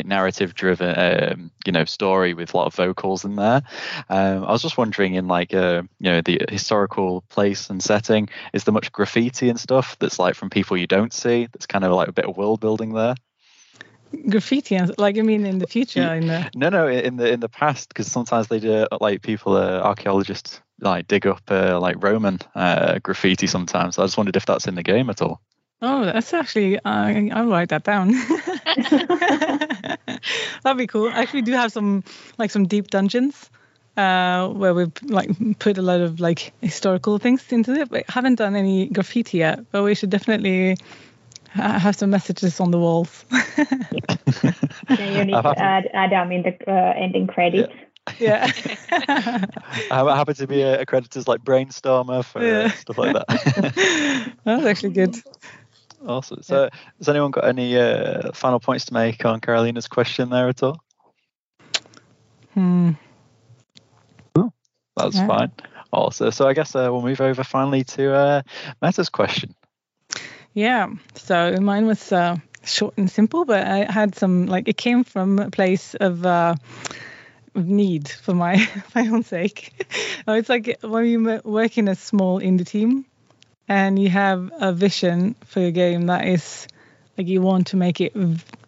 narrative 0.04 0.54
driven, 0.54 0.94
um, 0.98 1.50
you 1.64 1.72
know, 1.72 1.84
story 1.84 2.34
with 2.34 2.52
a 2.52 2.56
lot 2.56 2.66
of 2.66 2.74
vocals 2.74 3.24
in 3.24 3.36
there. 3.36 3.62
Um, 4.10 4.44
I 4.44 4.52
was 4.52 4.62
just 4.62 4.76
wondering, 4.76 5.14
in 5.14 5.26
like, 5.26 5.54
uh, 5.54 5.82
you 6.00 6.10
know, 6.10 6.20
the 6.20 6.42
historical 6.50 7.22
place 7.30 7.70
and 7.70 7.82
setting, 7.82 8.28
is 8.52 8.64
there 8.64 8.74
much 8.74 8.92
graffiti 8.92 9.48
and 9.48 9.58
stuff 9.58 9.96
that's 9.98 10.18
like 10.18 10.34
from 10.34 10.50
people 10.50 10.76
you 10.76 10.86
don't 10.86 11.12
see? 11.12 11.46
That's 11.46 11.66
kind 11.66 11.84
of 11.84 11.92
like 11.92 12.08
a 12.08 12.12
bit 12.12 12.26
of 12.26 12.36
world 12.36 12.60
building 12.60 12.92
there 12.92 13.14
graffiti 14.28 14.78
like 14.98 15.18
i 15.18 15.22
mean 15.22 15.46
in 15.46 15.58
the 15.58 15.66
future 15.66 16.14
in 16.14 16.26
the... 16.26 16.50
no 16.54 16.68
no 16.68 16.86
in 16.86 17.16
the 17.16 17.32
in 17.32 17.40
the 17.40 17.48
past 17.48 17.88
because 17.88 18.10
sometimes 18.10 18.48
they 18.48 18.58
do 18.58 18.86
like 19.00 19.22
people 19.22 19.56
uh, 19.56 19.80
archaeologists 19.80 20.60
like 20.82 21.08
dig 21.08 21.26
up 21.26 21.40
uh, 21.50 21.80
like 21.80 22.02
roman 22.02 22.38
uh, 22.54 22.98
graffiti 22.98 23.46
sometimes. 23.46 23.96
So 23.96 24.02
i 24.02 24.06
just 24.06 24.16
wondered 24.16 24.36
if 24.36 24.46
that's 24.46 24.66
in 24.66 24.74
the 24.74 24.82
game 24.82 25.10
at 25.10 25.22
all. 25.22 25.40
Oh 25.80 26.04
that's 26.04 26.34
actually 26.34 26.78
uh, 26.78 27.30
i'll 27.32 27.46
write 27.46 27.70
that 27.70 27.84
down. 27.84 28.12
That'd 30.62 30.78
be 30.78 30.86
cool. 30.86 31.10
Actually 31.10 31.38
we 31.38 31.46
do 31.46 31.52
have 31.52 31.72
some 31.72 32.04
like 32.38 32.50
some 32.50 32.66
deep 32.66 32.88
dungeons 32.88 33.50
uh, 33.96 34.48
where 34.48 34.74
we've 34.74 34.92
like 35.04 35.30
put 35.58 35.78
a 35.78 35.82
lot 35.82 36.00
of 36.00 36.20
like 36.20 36.52
historical 36.60 37.18
things 37.18 37.50
into 37.52 37.74
it 37.74 37.90
but 37.90 38.08
haven't 38.08 38.36
done 38.36 38.56
any 38.56 38.86
graffiti 38.86 39.38
yet 39.38 39.60
but 39.70 39.82
we 39.82 39.94
should 39.94 40.10
definitely 40.10 40.76
I 41.56 41.78
have 41.78 41.96
some 41.96 42.10
messages 42.10 42.60
on 42.60 42.70
the 42.70 42.78
walls. 42.78 43.24
yeah, 43.30 44.54
you 44.88 45.24
need 45.24 45.32
to 45.32 45.54
add 45.56 45.88
Adam 45.92 46.32
in 46.32 46.42
the 46.42 46.56
uh, 46.66 46.94
ending 46.96 47.26
credits. 47.26 47.72
Yeah. 48.18 48.50
yeah. 48.98 49.44
I 49.90 50.16
happen 50.16 50.34
to 50.34 50.46
be 50.46 50.62
a, 50.62 50.80
a 50.80 50.86
creditor's 50.86 51.28
like 51.28 51.42
brainstormer 51.42 52.24
for 52.24 52.44
yeah. 52.44 52.64
uh, 52.64 52.70
stuff 52.70 52.98
like 52.98 53.14
that. 53.14 54.34
That's 54.44 54.66
actually 54.66 54.92
good. 54.92 55.16
Awesome. 56.06 56.42
So, 56.42 56.64
yeah. 56.64 56.68
has 56.98 57.08
anyone 57.08 57.30
got 57.30 57.46
any 57.46 57.76
uh, 57.76 58.32
final 58.32 58.58
points 58.58 58.86
to 58.86 58.94
make 58.94 59.24
on 59.24 59.40
Karoliina's 59.40 59.86
question 59.86 60.30
there 60.30 60.48
at 60.48 60.62
all? 60.62 60.82
Hmm. 62.54 62.92
Oh, 64.34 64.52
that's 64.96 65.16
yeah. 65.16 65.26
fine. 65.26 65.52
Also, 65.92 66.30
so 66.30 66.48
I 66.48 66.54
guess 66.54 66.74
uh, 66.74 66.88
we'll 66.90 67.02
move 67.02 67.20
over 67.20 67.44
finally 67.44 67.84
to 67.84 68.14
uh, 68.14 68.42
Mette's 68.82 69.08
question. 69.08 69.54
Yeah. 70.54 70.88
So 71.14 71.56
mine 71.60 71.86
was 71.86 72.12
uh, 72.12 72.36
short 72.64 72.94
and 72.96 73.10
simple, 73.10 73.44
but 73.44 73.66
I 73.66 73.90
had 73.90 74.14
some 74.14 74.46
like 74.46 74.68
it 74.68 74.76
came 74.76 75.04
from 75.04 75.38
a 75.38 75.50
place 75.50 75.94
of. 75.94 76.24
Uh, 76.24 76.54
need 77.54 78.08
for 78.08 78.34
my 78.34 78.66
my 78.94 79.06
own 79.08 79.22
sake. 79.24 79.72
it's 80.28 80.48
like 80.48 80.78
when 80.82 81.06
you 81.06 81.40
work 81.44 81.78
in 81.78 81.88
a 81.88 81.94
small 81.94 82.40
indie 82.40 82.66
team 82.66 83.04
and 83.68 83.98
you 83.98 84.08
have 84.08 84.50
a 84.58 84.72
vision 84.72 85.34
for 85.46 85.60
your 85.60 85.70
game 85.70 86.06
that 86.06 86.26
is 86.26 86.66
like 87.16 87.26
you 87.26 87.40
want 87.42 87.68
to 87.68 87.76
make 87.76 88.00
it 88.00 88.14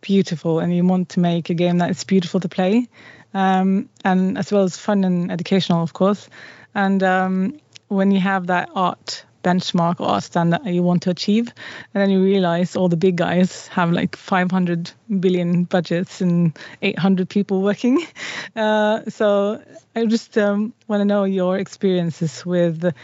beautiful 0.00 0.60
and 0.60 0.74
you 0.74 0.84
want 0.84 1.10
to 1.10 1.20
make 1.20 1.50
a 1.50 1.54
game 1.54 1.78
that 1.78 1.90
is 1.90 2.04
beautiful 2.04 2.40
to 2.40 2.48
play 2.48 2.88
um, 3.32 3.88
and 4.04 4.38
as 4.38 4.52
well 4.52 4.64
as 4.64 4.76
fun 4.76 5.04
and 5.04 5.32
educational 5.32 5.82
of 5.82 5.92
course 5.92 6.28
and 6.74 7.02
um, 7.02 7.58
when 7.88 8.10
you 8.10 8.20
have 8.20 8.48
that 8.48 8.68
art 8.74 9.24
benchmark 9.44 10.00
or 10.00 10.20
standard 10.20 10.66
you 10.66 10.82
want 10.82 11.02
to 11.02 11.10
achieve. 11.10 11.52
And 11.92 12.02
then 12.02 12.10
you 12.10 12.22
realize 12.22 12.74
all 12.74 12.88
the 12.88 12.96
big 12.96 13.16
guys 13.16 13.68
have 13.68 13.92
like 13.92 14.16
500 14.16 14.90
billion 15.20 15.64
budgets 15.64 16.20
and 16.20 16.58
800 16.82 17.28
people 17.28 17.62
working. 17.62 18.04
Uh, 18.56 19.02
so 19.08 19.60
i 19.96 20.06
just 20.06 20.38
um, 20.38 20.72
want 20.86 21.00
to 21.00 21.04
know 21.04 21.24
your 21.24 21.58
experiences 21.58 22.46
with 22.46 22.94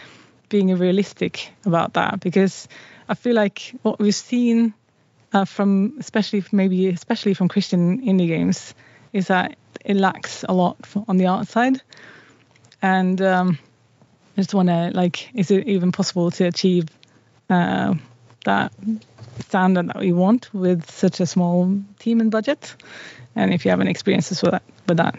being 0.48 0.79
realistic 0.79 1.50
about 1.66 1.94
that 1.94 2.20
because 2.20 2.68
i 3.09 3.14
feel 3.14 3.35
like 3.35 3.74
what 3.83 3.98
we've 3.98 4.14
seen 4.14 4.72
uh, 5.33 5.44
from 5.44 5.96
especially 5.98 6.44
maybe 6.53 6.88
especially 6.88 7.35
from 7.35 7.48
christian 7.48 8.00
indie 8.07 8.29
games 8.29 8.74
is 9.12 9.26
that 9.26 9.57
it 9.85 9.96
lacks 9.96 10.44
a 10.48 10.53
lot 10.53 10.76
on 11.09 11.16
the 11.16 11.26
outside. 11.26 11.81
And 12.83 13.20
um, 13.22 13.59
I 14.37 14.40
just 14.40 14.55
want 14.55 14.69
to 14.69 14.90
like, 14.95 15.35
is 15.35 15.51
it 15.51 15.66
even 15.66 15.93
possible 15.93 16.31
to 16.33 16.45
achieve 16.45 16.87
uh, 17.49 17.95
that 18.45 18.73
standard 19.40 19.88
that 19.88 19.99
we 19.99 20.12
want 20.12 20.53
with 20.55 20.90
such 20.90 21.21
a 21.21 21.27
small 21.27 21.79
team 21.99 22.21
and 22.21 22.31
budget? 22.31 22.75
And 23.37 23.53
if 23.53 23.64
you 23.64 23.71
have 23.71 23.81
any 23.81 23.90
experiences 23.90 24.43
with 24.43 24.53
that, 24.53 24.62
with 24.87 24.97
that. 24.99 25.19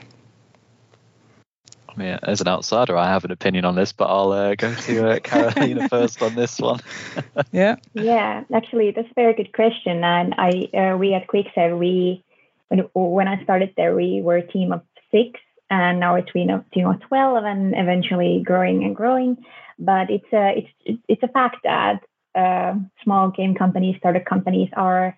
I 1.90 2.00
mean, 2.00 2.20
as 2.24 2.40
an 2.40 2.48
outsider, 2.48 2.96
I 2.96 3.10
have 3.10 3.26
an 3.26 3.32
opinion 3.32 3.66
on 3.66 3.76
this, 3.76 3.92
but 3.92 4.06
I'll 4.06 4.32
uh, 4.32 4.56
go 4.56 4.74
to 4.74 5.10
uh, 5.10 5.20
Karoliina 5.24 5.90
first 5.90 6.22
on 6.22 6.36
this 6.36 6.60
one. 6.60 6.80
yeah. 7.52 7.76
Yeah, 7.94 8.44
actually, 8.54 8.92
that's 8.92 9.10
a 9.10 9.14
very 9.14 9.34
good 9.34 9.52
question. 9.54 10.04
And 10.04 10.34
I, 10.38 10.70
uh, 10.74 10.98
we 10.98 11.14
at 11.14 11.28
QuickSave, 11.28 11.78
we 11.78 12.24
when 12.70 12.80
when 12.94 13.28
I 13.28 13.44
started 13.44 13.74
there, 13.76 13.94
we 13.94 14.22
were 14.22 14.38
a 14.38 14.48
team 14.48 14.72
of 14.72 14.82
six, 15.12 15.40
and 15.72 16.02
now 16.02 16.16
it's 16.16 16.32
been 16.32 16.50
a 16.50 16.64
team 16.74 16.86
of 16.86 17.00
12 17.00 17.46
and 17.46 17.74
eventually 17.76 18.44
growing 18.46 18.84
and 18.84 18.94
growing. 18.96 19.38
But 19.80 20.12
it's 20.12 20.32
a 20.34 20.68
it's 20.86 21.02
it's 21.08 21.24
a 21.24 21.30
fact 21.30 21.58
that 21.64 22.04
uh, 22.36 22.76
small 23.04 23.32
game 23.32 23.56
companies, 23.56 23.96
startup 23.98 24.26
companies 24.26 24.70
are 24.74 25.18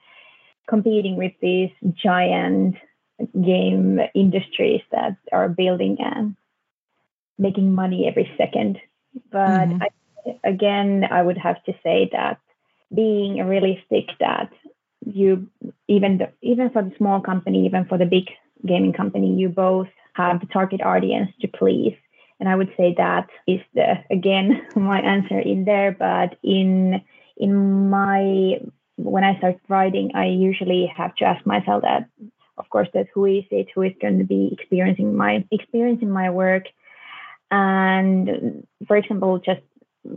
competing 0.69 1.17
with 1.17 1.33
these 1.41 1.71
giant 1.93 2.75
game 3.33 3.99
industries 4.13 4.81
that 4.91 5.17
are 5.31 5.49
building 5.49 5.97
and 5.99 6.35
making 7.37 7.73
money 7.73 8.07
every 8.07 8.31
second. 8.37 8.79
But 9.31 9.69
mm-hmm. 9.69 9.83
I, 9.83 10.47
again, 10.47 11.03
I 11.09 11.23
would 11.23 11.37
have 11.39 11.61
to 11.63 11.73
say 11.83 12.09
that 12.13 12.39
being 12.93 13.43
realistic 13.43 14.09
that 14.19 14.51
you 15.03 15.49
even 15.87 16.19
the, 16.19 16.29
even 16.43 16.69
for 16.69 16.83
the 16.83 16.93
small 16.97 17.21
company, 17.21 17.65
even 17.65 17.85
for 17.85 17.97
the 17.97 18.05
big 18.05 18.29
gaming 18.65 18.93
company, 18.93 19.35
you 19.35 19.49
both 19.49 19.89
have 20.13 20.39
the 20.39 20.47
target 20.47 20.81
audience 20.81 21.31
to 21.41 21.47
please. 21.47 21.95
And 22.39 22.49
I 22.49 22.55
would 22.55 22.73
say 22.77 22.93
that 22.97 23.29
is 23.47 23.61
the 23.73 23.95
again 24.11 24.65
my 24.75 24.99
answer 24.99 25.39
in 25.39 25.65
there. 25.65 25.91
But 25.91 26.37
in 26.43 27.01
in 27.37 27.89
my 27.89 28.59
when 28.97 29.23
I 29.23 29.37
start 29.37 29.59
writing, 29.69 30.11
I 30.15 30.25
usually 30.25 30.91
have 30.95 31.15
to 31.15 31.25
ask 31.25 31.45
myself 31.45 31.81
that, 31.81 32.07
of 32.57 32.69
course, 32.69 32.87
that 32.93 33.07
who 33.13 33.25
is 33.25 33.43
it 33.51 33.67
who 33.73 33.81
is 33.81 33.93
going 34.01 34.19
to 34.19 34.25
be 34.25 34.49
experiencing 34.51 35.15
my 35.15 35.45
experiencing 35.51 36.09
my 36.09 36.29
work. 36.29 36.65
And 37.49 38.65
for 38.87 38.97
example, 38.97 39.39
just 39.39 39.61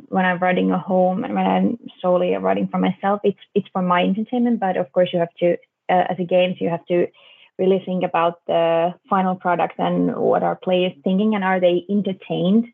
when 0.09 0.25
I'm 0.25 0.39
writing 0.39 0.71
a 0.71 0.79
home 0.79 1.23
and 1.23 1.35
when 1.35 1.47
I'm 1.47 1.79
solely 2.01 2.35
writing 2.35 2.69
for 2.69 2.79
myself, 2.79 3.21
it's 3.25 3.39
it's 3.55 3.69
for 3.73 3.83
my 3.83 4.03
entertainment. 4.03 4.61
But 4.61 4.77
of 4.77 4.91
course, 4.93 5.11
you 5.13 5.19
have 5.21 5.35
to 5.41 5.57
uh, 5.89 6.05
as 6.11 6.19
a 6.19 6.25
games, 6.25 6.57
you 6.61 6.69
have 6.69 6.85
to 6.87 7.07
really 7.59 7.83
think 7.85 8.05
about 8.05 8.45
the 8.47 8.95
final 9.09 9.35
product 9.35 9.75
and 9.79 10.15
what 10.15 10.43
are 10.43 10.57
players 10.57 10.93
thinking 11.05 11.35
and 11.35 11.45
are 11.45 11.61
they 11.61 11.85
entertained? 11.89 12.67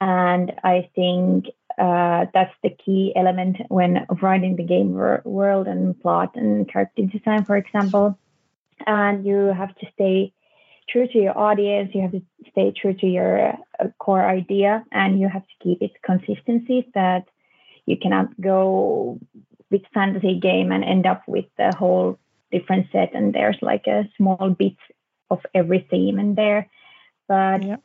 And 0.00 0.52
i 0.62 0.90
think 0.94 1.46
uh, 1.78 2.24
that's 2.32 2.54
the 2.62 2.70
key 2.70 3.12
element 3.14 3.58
when 3.68 4.06
writing 4.22 4.56
the 4.56 4.62
game 4.62 4.92
world 4.92 5.66
and 5.66 6.00
plot 6.00 6.30
and 6.34 6.70
character 6.70 7.02
design 7.02 7.44
for 7.44 7.56
example. 7.56 8.18
And 8.86 9.26
you 9.26 9.52
have 9.56 9.74
to 9.76 9.86
stay 9.94 10.32
true 10.88 11.08
to 11.08 11.18
your 11.18 11.36
audience 11.36 11.90
you 11.94 12.02
have 12.02 12.12
to 12.12 12.22
stay 12.50 12.72
true 12.80 12.94
to 12.94 13.06
your 13.06 13.50
uh, 13.80 13.88
core 13.98 14.24
idea 14.24 14.84
and 14.92 15.20
you 15.20 15.28
have 15.28 15.42
to 15.42 15.54
keep 15.62 15.82
its 15.82 15.94
consistency 16.02 16.88
that 16.94 17.24
you 17.86 17.96
cannot 17.96 18.40
go 18.40 19.18
with 19.70 19.82
fantasy 19.92 20.38
game 20.38 20.70
and 20.72 20.84
end 20.84 21.06
up 21.06 21.22
with 21.26 21.46
the 21.56 21.74
whole 21.76 22.18
different 22.52 22.86
set 22.92 23.14
and 23.14 23.34
there's 23.34 23.58
like 23.62 23.86
a 23.86 24.08
small 24.16 24.54
bit 24.58 24.76
of 25.30 25.40
every 25.54 25.86
theme 25.90 26.18
in 26.18 26.34
there 26.34 26.68
but 27.28 27.64
yeah. 27.64 27.76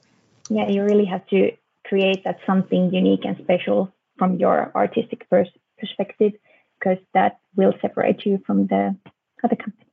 yeah 0.49 0.67
you 0.67 0.83
really 0.83 1.05
have 1.05 1.25
to 1.27 1.51
create 1.87 2.23
that 2.23 2.37
something 2.45 2.93
unique 2.93 3.25
and 3.25 3.37
special 3.43 3.93
from 4.17 4.37
your 4.37 4.71
artistic 4.75 5.27
pers- 5.29 5.57
perspective 5.79 6.33
because 6.79 6.97
that 7.13 7.39
will 7.55 7.73
separate 7.81 8.25
you 8.25 8.39
from 8.45 8.67
the 8.67 8.95
other 9.43 9.55
companies 9.55 9.87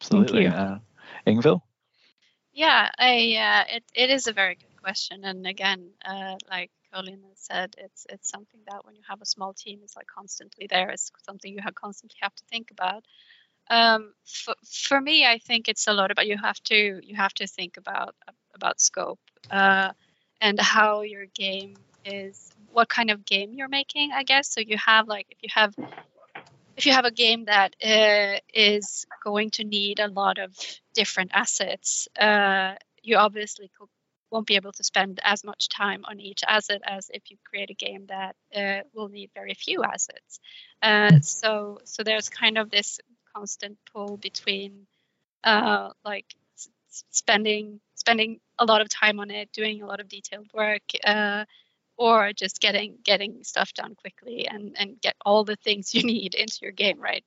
absolutely 0.00 0.46
uh, 0.46 0.76
Yngvill? 1.26 1.60
yeah 2.52 2.90
i 2.98 3.36
uh, 3.36 3.76
it, 3.76 3.84
it 3.94 4.10
is 4.10 4.26
a 4.26 4.32
very 4.32 4.54
good 4.54 4.76
question 4.82 5.24
and 5.24 5.46
again 5.46 5.90
uh, 6.06 6.36
like 6.50 6.70
Colin 6.92 7.22
said, 7.34 7.74
it's 7.78 8.06
it's 8.08 8.28
something 8.28 8.60
that 8.68 8.84
when 8.84 8.96
you 8.96 9.02
have 9.08 9.22
a 9.22 9.26
small 9.26 9.54
team, 9.54 9.80
it's 9.82 9.96
like 9.96 10.06
constantly 10.06 10.66
there. 10.68 10.90
It's 10.90 11.10
something 11.22 11.52
you 11.52 11.62
have 11.62 11.74
constantly 11.74 12.18
have 12.20 12.34
to 12.34 12.44
think 12.50 12.70
about. 12.70 13.04
Um, 13.70 14.12
for, 14.26 14.54
for 14.66 15.00
me, 15.00 15.24
I 15.24 15.38
think 15.38 15.68
it's 15.68 15.86
a 15.86 15.92
lot 15.92 16.10
about 16.10 16.26
you 16.26 16.36
have 16.36 16.60
to 16.64 17.00
you 17.02 17.16
have 17.16 17.32
to 17.34 17.46
think 17.46 17.76
about 17.76 18.14
about 18.54 18.80
scope 18.80 19.20
uh, 19.50 19.92
and 20.40 20.58
how 20.60 21.02
your 21.02 21.26
game 21.26 21.76
is, 22.04 22.50
what 22.72 22.88
kind 22.88 23.10
of 23.10 23.24
game 23.24 23.52
you're 23.54 23.68
making. 23.68 24.10
I 24.12 24.24
guess 24.24 24.52
so. 24.52 24.60
You 24.60 24.76
have 24.84 25.06
like 25.06 25.26
if 25.30 25.38
you 25.42 25.48
have 25.54 25.74
if 26.76 26.86
you 26.86 26.92
have 26.92 27.04
a 27.04 27.10
game 27.10 27.44
that 27.44 27.76
uh, 27.84 28.40
is 28.52 29.06
going 29.22 29.50
to 29.50 29.64
need 29.64 30.00
a 30.00 30.08
lot 30.08 30.38
of 30.38 30.56
different 30.94 31.30
assets, 31.32 32.08
uh, 32.18 32.74
you 33.02 33.16
obviously 33.16 33.70
won't 34.30 34.46
be 34.46 34.56
able 34.56 34.72
to 34.72 34.84
spend 34.84 35.20
as 35.22 35.44
much 35.44 35.68
time 35.68 36.04
on 36.08 36.20
each 36.20 36.42
asset 36.46 36.80
as 36.84 37.10
if 37.12 37.30
you 37.30 37.36
create 37.44 37.70
a 37.70 37.74
game 37.74 38.06
that 38.06 38.36
uh, 38.54 38.82
will 38.94 39.08
need 39.08 39.30
very 39.34 39.54
few 39.54 39.82
assets. 39.82 40.40
Uh, 40.82 41.20
so 41.20 41.78
so 41.84 42.02
there's 42.02 42.28
kind 42.28 42.58
of 42.58 42.70
this 42.70 43.00
constant 43.34 43.78
pull 43.92 44.16
between 44.16 44.86
uh, 45.44 45.90
like 46.04 46.26
spending 46.88 47.80
spending 47.94 48.40
a 48.58 48.64
lot 48.64 48.80
of 48.80 48.88
time 48.88 49.20
on 49.20 49.30
it, 49.30 49.52
doing 49.52 49.82
a 49.82 49.86
lot 49.86 50.00
of 50.00 50.08
detailed 50.08 50.48
work, 50.54 50.82
uh, 51.04 51.44
or 51.96 52.32
just 52.32 52.60
getting 52.60 52.98
getting 53.04 53.44
stuff 53.44 53.72
done 53.74 53.94
quickly 53.94 54.48
and 54.48 54.76
and 54.78 55.00
get 55.00 55.14
all 55.24 55.44
the 55.44 55.56
things 55.56 55.94
you 55.94 56.02
need 56.02 56.34
into 56.34 56.58
your 56.62 56.72
game, 56.72 57.00
right? 57.00 57.24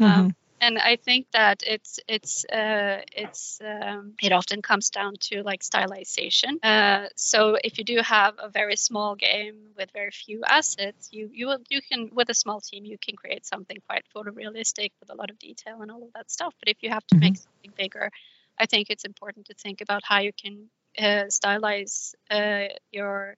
Mm-hmm. 0.00 0.04
Um, 0.04 0.36
and 0.62 0.78
I 0.78 0.94
think 0.94 1.26
that 1.32 1.64
it's 1.66 1.98
it's 2.06 2.44
uh, 2.44 3.00
it's 3.12 3.60
um, 3.60 4.14
it 4.22 4.30
often 4.32 4.62
comes 4.62 4.90
down 4.90 5.14
to 5.28 5.42
like 5.42 5.62
stylization. 5.62 6.52
Uh, 6.62 7.08
so 7.16 7.58
if 7.62 7.78
you 7.78 7.84
do 7.84 7.98
have 7.98 8.34
a 8.38 8.48
very 8.48 8.76
small 8.76 9.16
game 9.16 9.56
with 9.76 9.90
very 9.92 10.12
few 10.12 10.44
assets, 10.44 11.08
you 11.10 11.28
you 11.32 11.48
will 11.48 11.58
you 11.68 11.80
can 11.82 12.10
with 12.14 12.30
a 12.30 12.34
small 12.34 12.60
team 12.60 12.84
you 12.84 12.96
can 12.96 13.16
create 13.16 13.44
something 13.44 13.78
quite 13.88 14.04
photorealistic 14.14 14.90
with 15.00 15.10
a 15.10 15.16
lot 15.16 15.30
of 15.30 15.38
detail 15.40 15.82
and 15.82 15.90
all 15.90 16.04
of 16.04 16.12
that 16.14 16.30
stuff. 16.30 16.54
But 16.60 16.68
if 16.68 16.78
you 16.82 16.90
have 16.90 17.06
to 17.08 17.16
make 17.18 17.36
something 17.36 17.72
bigger, 17.76 18.10
I 18.56 18.66
think 18.66 18.88
it's 18.88 19.04
important 19.04 19.46
to 19.46 19.54
think 19.54 19.80
about 19.80 20.02
how 20.04 20.20
you 20.20 20.32
can 20.32 20.70
uh, 20.96 21.26
stylize 21.38 22.14
uh, 22.30 22.68
your 22.92 23.34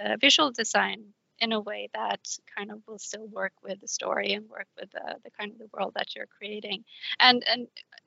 uh, 0.00 0.16
visual 0.18 0.50
design 0.52 1.12
in 1.42 1.52
a 1.52 1.60
way 1.60 1.90
that 1.92 2.20
kind 2.56 2.70
of 2.70 2.78
will 2.86 3.00
still 3.00 3.26
work 3.26 3.52
with 3.64 3.80
the 3.80 3.88
story 3.88 4.32
and 4.32 4.48
work 4.48 4.68
with 4.78 4.90
the, 4.92 5.16
the 5.24 5.30
kind 5.32 5.50
of 5.52 5.58
the 5.58 5.68
world 5.74 5.92
that 5.96 6.14
you're 6.14 6.28
creating. 6.38 6.84
And 7.18 7.44
and 7.52 7.66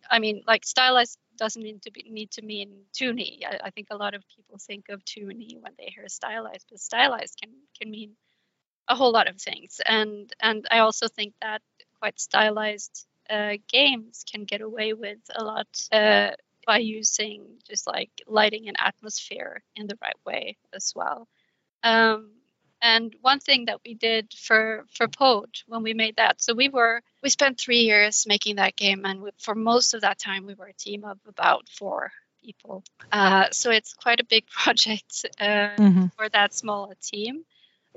I 0.09 0.19
mean, 0.19 0.41
like 0.47 0.65
stylized 0.65 1.19
doesn't 1.37 1.61
mean 1.61 1.79
to 1.81 1.91
be 1.91 2.05
need 2.09 2.31
to 2.31 2.41
mean 2.41 2.69
toony. 2.93 3.39
I, 3.45 3.59
I 3.65 3.69
think 3.71 3.87
a 3.91 3.97
lot 3.97 4.15
of 4.15 4.23
people 4.35 4.57
think 4.57 4.85
of 4.89 5.03
toony 5.03 5.61
when 5.61 5.73
they 5.77 5.91
hear 5.93 6.07
stylized, 6.07 6.67
but 6.71 6.79
stylized 6.79 7.37
can 7.41 7.51
can 7.77 7.91
mean 7.91 8.11
a 8.87 8.95
whole 8.95 9.11
lot 9.11 9.27
of 9.27 9.37
things. 9.41 9.81
And 9.85 10.33
and 10.39 10.65
I 10.71 10.79
also 10.79 11.07
think 11.07 11.33
that 11.41 11.61
quite 11.99 12.19
stylized 12.19 13.05
uh, 13.29 13.57
games 13.67 14.23
can 14.31 14.45
get 14.45 14.61
away 14.61 14.93
with 14.93 15.19
a 15.35 15.43
lot 15.43 15.67
uh, 15.91 16.31
by 16.65 16.77
using 16.77 17.41
just 17.69 17.85
like 17.87 18.11
lighting 18.27 18.69
and 18.69 18.77
atmosphere 18.79 19.61
in 19.75 19.87
the 19.87 19.97
right 20.01 20.19
way 20.25 20.57
as 20.73 20.93
well. 20.95 21.27
Um, 21.83 22.31
and 22.85 23.15
one 23.21 23.39
thing 23.39 23.65
that 23.65 23.79
we 23.83 23.95
did 23.95 24.31
for 24.31 24.85
for 24.93 25.07
Pode 25.07 25.57
when 25.67 25.81
we 25.81 25.95
made 25.95 26.17
that, 26.17 26.39
so 26.39 26.53
we 26.53 26.69
were 26.69 27.01
we 27.23 27.29
spent 27.29 27.59
three 27.59 27.79
years 27.79 28.25
making 28.27 28.57
that 28.57 28.75
game, 28.75 29.05
and 29.05 29.21
we, 29.23 29.31
for 29.39 29.55
most 29.55 29.95
of 29.95 30.01
that 30.01 30.19
time 30.19 30.45
we 30.45 30.53
were 30.53 30.67
a 30.67 30.73
team 30.73 31.03
of 31.03 31.17
about 31.27 31.67
four 31.67 32.11
people. 32.43 32.83
Uh, 33.11 33.45
so 33.51 33.71
it's 33.71 33.95
quite 33.95 34.19
a 34.19 34.25
big 34.25 34.45
project 34.63 35.25
uh, 35.39 35.75
mm-hmm. 35.79 36.05
for 36.15 36.29
that 36.29 36.53
small 36.53 36.91
a 36.91 36.95
team. 36.95 37.43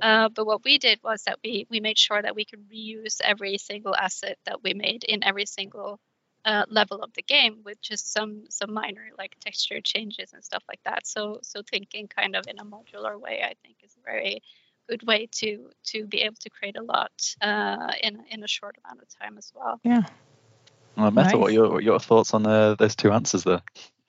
Uh, 0.01 0.31
but 0.31 0.47
what 0.47 0.65
we 0.65 0.79
did 0.79 1.01
was 1.03 1.23
that 1.25 1.39
we 1.45 1.67
we 1.69 1.81
made 1.81 1.99
sure 1.99 2.23
that 2.23 2.35
we 2.35 2.47
could 2.47 2.71
reuse 2.71 3.21
every 3.23 3.59
single 3.59 3.95
asset 3.95 4.39
that 4.47 4.63
we 4.63 4.73
made 4.73 5.05
in 5.05 5.23
every 5.23 5.45
single 5.45 6.01
uh, 6.47 6.65
level 6.71 7.03
of 7.03 7.13
the 7.13 7.23
game 7.23 7.59
with 7.63 7.79
just 7.83 8.11
some 8.11 8.45
some 8.49 8.73
minor 8.73 9.09
like 9.19 9.37
texture 9.41 9.83
changes 9.83 10.33
and 10.33 10.43
stuff 10.43 10.63
like 10.67 10.81
that. 10.85 11.07
So 11.07 11.41
so 11.43 11.61
thinking 11.61 12.09
kind 12.09 12.37
of 12.37 12.47
in 12.47 12.59
a 12.59 12.65
modular 12.65 13.21
way, 13.21 13.43
I 13.43 13.53
think 13.63 13.77
is 13.85 13.95
very 14.03 14.41
good 14.89 15.07
way 15.07 15.29
to 15.41 15.71
to 15.85 16.07
be 16.07 16.23
able 16.23 16.37
to 16.41 16.51
create 16.51 16.77
a 16.77 16.83
lot 16.83 17.13
uh, 17.41 17.93
in 18.03 18.25
in 18.31 18.43
a 18.43 18.49
short 18.49 18.77
amount 18.85 19.03
of 19.03 19.09
time 19.21 19.39
as 19.39 19.53
well. 19.55 19.81
Yeah. 19.85 20.03
Well, 20.97 21.11
Mette, 21.11 21.27
Nice. 21.27 21.35
what 21.37 21.51
are 21.51 21.55
your 21.55 21.69
what 21.71 21.79
are 21.79 21.83
your 21.83 22.01
thoughts 22.01 22.35
on 22.35 22.47
uh, 22.47 22.75
those 22.75 22.97
two 22.97 23.13
answers 23.13 23.45
there? 23.45 23.63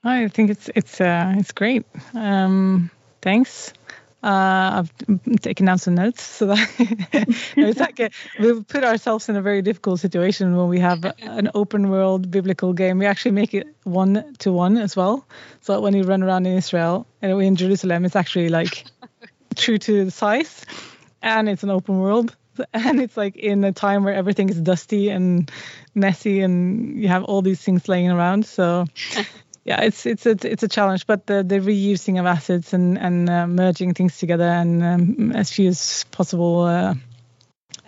I 0.03 0.27
think 0.29 0.49
it's 0.49 0.69
it's 0.75 1.01
uh, 1.01 1.33
it's 1.37 1.51
great. 1.51 1.85
Um, 2.13 2.89
thanks. 3.21 3.73
Uh, 4.21 4.83
I've 4.83 4.93
taken 5.39 5.65
down 5.65 5.77
some 5.77 5.95
notes 5.95 6.21
so 6.21 6.47
that 6.47 6.59
it's 7.55 7.79
like 7.79 8.01
a, 8.01 8.09
we've 8.37 8.67
put 8.67 8.83
ourselves 8.83 9.29
in 9.29 9.37
a 9.37 9.41
very 9.41 9.61
difficult 9.61 10.01
situation 10.01 10.57
when 10.57 10.67
we 10.67 10.77
have 10.79 11.05
an 11.21 11.49
open 11.53 11.89
world 11.89 12.29
biblical 12.29 12.73
game. 12.73 12.97
We 12.99 13.05
actually 13.05 13.31
make 13.31 13.53
it 13.53 13.67
one 13.85 14.33
to 14.39 14.51
one 14.51 14.75
as 14.77 14.97
well. 14.97 15.25
So 15.61 15.73
that 15.73 15.81
when 15.81 15.93
you 15.93 16.03
run 16.03 16.21
around 16.21 16.47
in 16.47 16.57
Israel 16.57 17.07
and 17.21 17.41
in 17.41 17.55
Jerusalem, 17.55 18.03
it's 18.03 18.17
actually 18.17 18.49
like 18.49 18.83
true 19.55 19.77
to 19.77 20.05
the 20.05 20.11
size, 20.11 20.65
and 21.21 21.49
it's 21.49 21.63
an 21.63 21.69
open 21.69 21.99
world. 21.99 22.35
And 22.73 22.99
it's 22.99 23.15
like 23.15 23.37
in 23.37 23.63
a 23.63 23.71
time 23.71 24.03
where 24.03 24.13
everything 24.13 24.49
is 24.49 24.59
dusty 24.59 25.07
and 25.09 25.49
messy, 25.95 26.41
and 26.41 26.97
you 27.01 27.07
have 27.07 27.23
all 27.23 27.41
these 27.41 27.61
things 27.61 27.87
laying 27.87 28.11
around. 28.11 28.45
So 28.45 28.85
yeah, 29.63 29.81
it's 29.81 30.05
it's 30.05 30.25
it's 30.25 30.43
it's 30.43 30.63
a 30.63 30.67
challenge, 30.67 31.07
but 31.07 31.25
the 31.25 31.41
the 31.41 31.59
reusing 31.59 32.19
of 32.19 32.25
assets 32.25 32.73
and 32.73 32.97
and 32.97 33.29
uh, 33.29 33.47
merging 33.47 33.93
things 33.93 34.17
together 34.17 34.43
and 34.43 34.83
um, 34.83 35.31
as 35.31 35.51
few 35.51 35.69
as 35.69 36.03
possible. 36.11 36.63
Uh, 36.63 36.95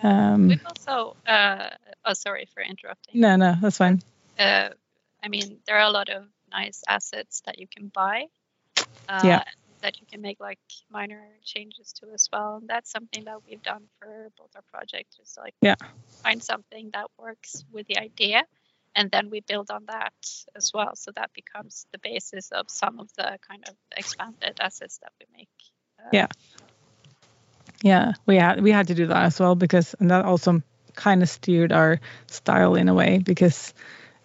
um, 0.04 0.48
We've 0.48 0.66
also 0.66 1.18
uh, 1.28 1.70
oh 2.06 2.14
sorry 2.14 2.48
for 2.54 2.64
interrupting. 2.64 3.20
no, 3.20 3.36
no, 3.36 3.56
that's 3.62 3.78
fine. 3.78 4.02
uh, 4.40 4.70
I 5.22 5.28
mean, 5.28 5.60
there 5.68 5.76
are 5.78 5.88
a 5.88 5.92
lot 5.92 6.08
of 6.10 6.24
nice 6.52 6.82
assets 6.88 7.42
that 7.46 7.60
you 7.60 7.68
can 7.68 7.90
buy. 7.90 8.28
Uh, 9.10 9.22
Yeah. 9.26 9.44
That 9.82 10.00
you 10.00 10.06
can 10.06 10.22
make 10.22 10.40
like 10.40 10.60
minor 10.92 11.24
changes 11.44 11.94
to 11.94 12.08
as 12.14 12.30
well. 12.32 12.58
And 12.58 12.70
that's 12.70 12.92
something 12.92 13.26
that 13.26 13.40
we've 13.48 13.62
done 13.64 13.84
for 14.00 14.30
both 14.38 14.52
our 14.56 14.64
projects. 14.72 15.18
Just 15.18 15.38
like 15.38 15.56
Yeah. 15.62 15.76
find 16.24 16.44
something 16.44 16.92
that 16.94 17.08
works 17.18 17.66
with 17.72 17.88
the 17.88 17.98
idea, 17.98 18.44
and 18.96 19.10
then 19.12 19.30
we 19.30 19.42
build 19.42 19.72
on 19.72 19.86
that 19.86 20.14
as 20.56 20.72
well. 20.74 20.96
So 20.96 21.12
that 21.16 21.32
becomes 21.34 21.86
the 21.92 22.00
basis 22.00 22.52
of 22.52 22.70
some 22.70 23.00
of 23.00 23.10
the 23.18 23.40
kind 23.48 23.64
of 23.68 23.76
expanded 23.96 24.60
assets 24.60 25.00
that 25.00 25.14
we 25.20 25.26
make. 25.38 25.50
Uh, 26.00 26.10
Yeah. 26.12 26.28
Yeah, 27.84 28.14
we 28.26 28.38
had 28.38 28.62
we 28.62 28.72
had 28.72 28.88
to 28.88 28.94
do 28.96 29.08
that 29.08 29.24
as 29.24 29.40
well 29.40 29.56
because 29.56 29.96
and 30.00 30.12
that 30.12 30.26
also 30.26 30.62
kind 30.96 31.24
of 31.24 31.30
steered 31.30 31.72
our 31.72 32.00
style 32.28 32.76
in 32.76 32.90
a 32.90 32.94
way 32.94 33.18
because 33.20 33.74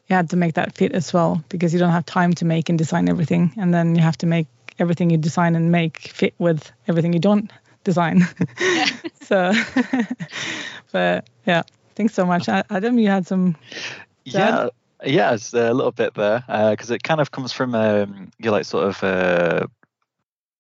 you 0.09 0.17
had 0.17 0.31
to 0.31 0.37
make 0.37 0.55
that 0.55 0.75
fit 0.75 0.93
as 0.93 1.13
well 1.13 1.43
because 1.49 1.73
you 1.73 1.79
don't 1.79 1.93
have 1.93 2.05
time 2.05 2.33
to 2.35 2.45
make 2.45 2.69
and 2.69 2.79
design 2.79 3.09
everything 3.09 3.53
and 3.57 3.73
then 3.73 3.95
you 3.95 4.03
have 4.03 4.19
to 4.19 4.27
make 4.27 4.47
everything 4.79 5.11
you 5.11 5.17
design 5.17 5.55
and 5.55 5.71
make 5.73 5.99
fit 6.09 6.35
with 6.39 6.71
everything 6.89 7.13
you 7.13 7.19
don't 7.19 7.51
design. 7.85 8.23
so, 9.23 9.53
but 10.93 11.29
yeah, 11.47 11.63
thanks 11.95 12.15
so 12.15 12.27
much, 12.27 12.49
Adam. 12.49 12.99
You 12.99 13.09
had 13.09 13.27
some. 13.27 13.57
Yeah, 14.25 14.69
yeah, 15.05 15.35
it's 15.35 15.55
a 15.55 15.73
little 15.73 15.93
bit 15.93 16.15
there 16.15 16.45
because 16.71 16.91
it 16.91 17.03
kind 17.03 17.21
of 17.21 17.31
comes 17.31 17.53
from 17.53 17.75
um, 17.75 18.31
you 18.39 18.51
like 18.51 18.65
sort 18.65 18.89
of 18.89 19.03
uh, 19.05 19.67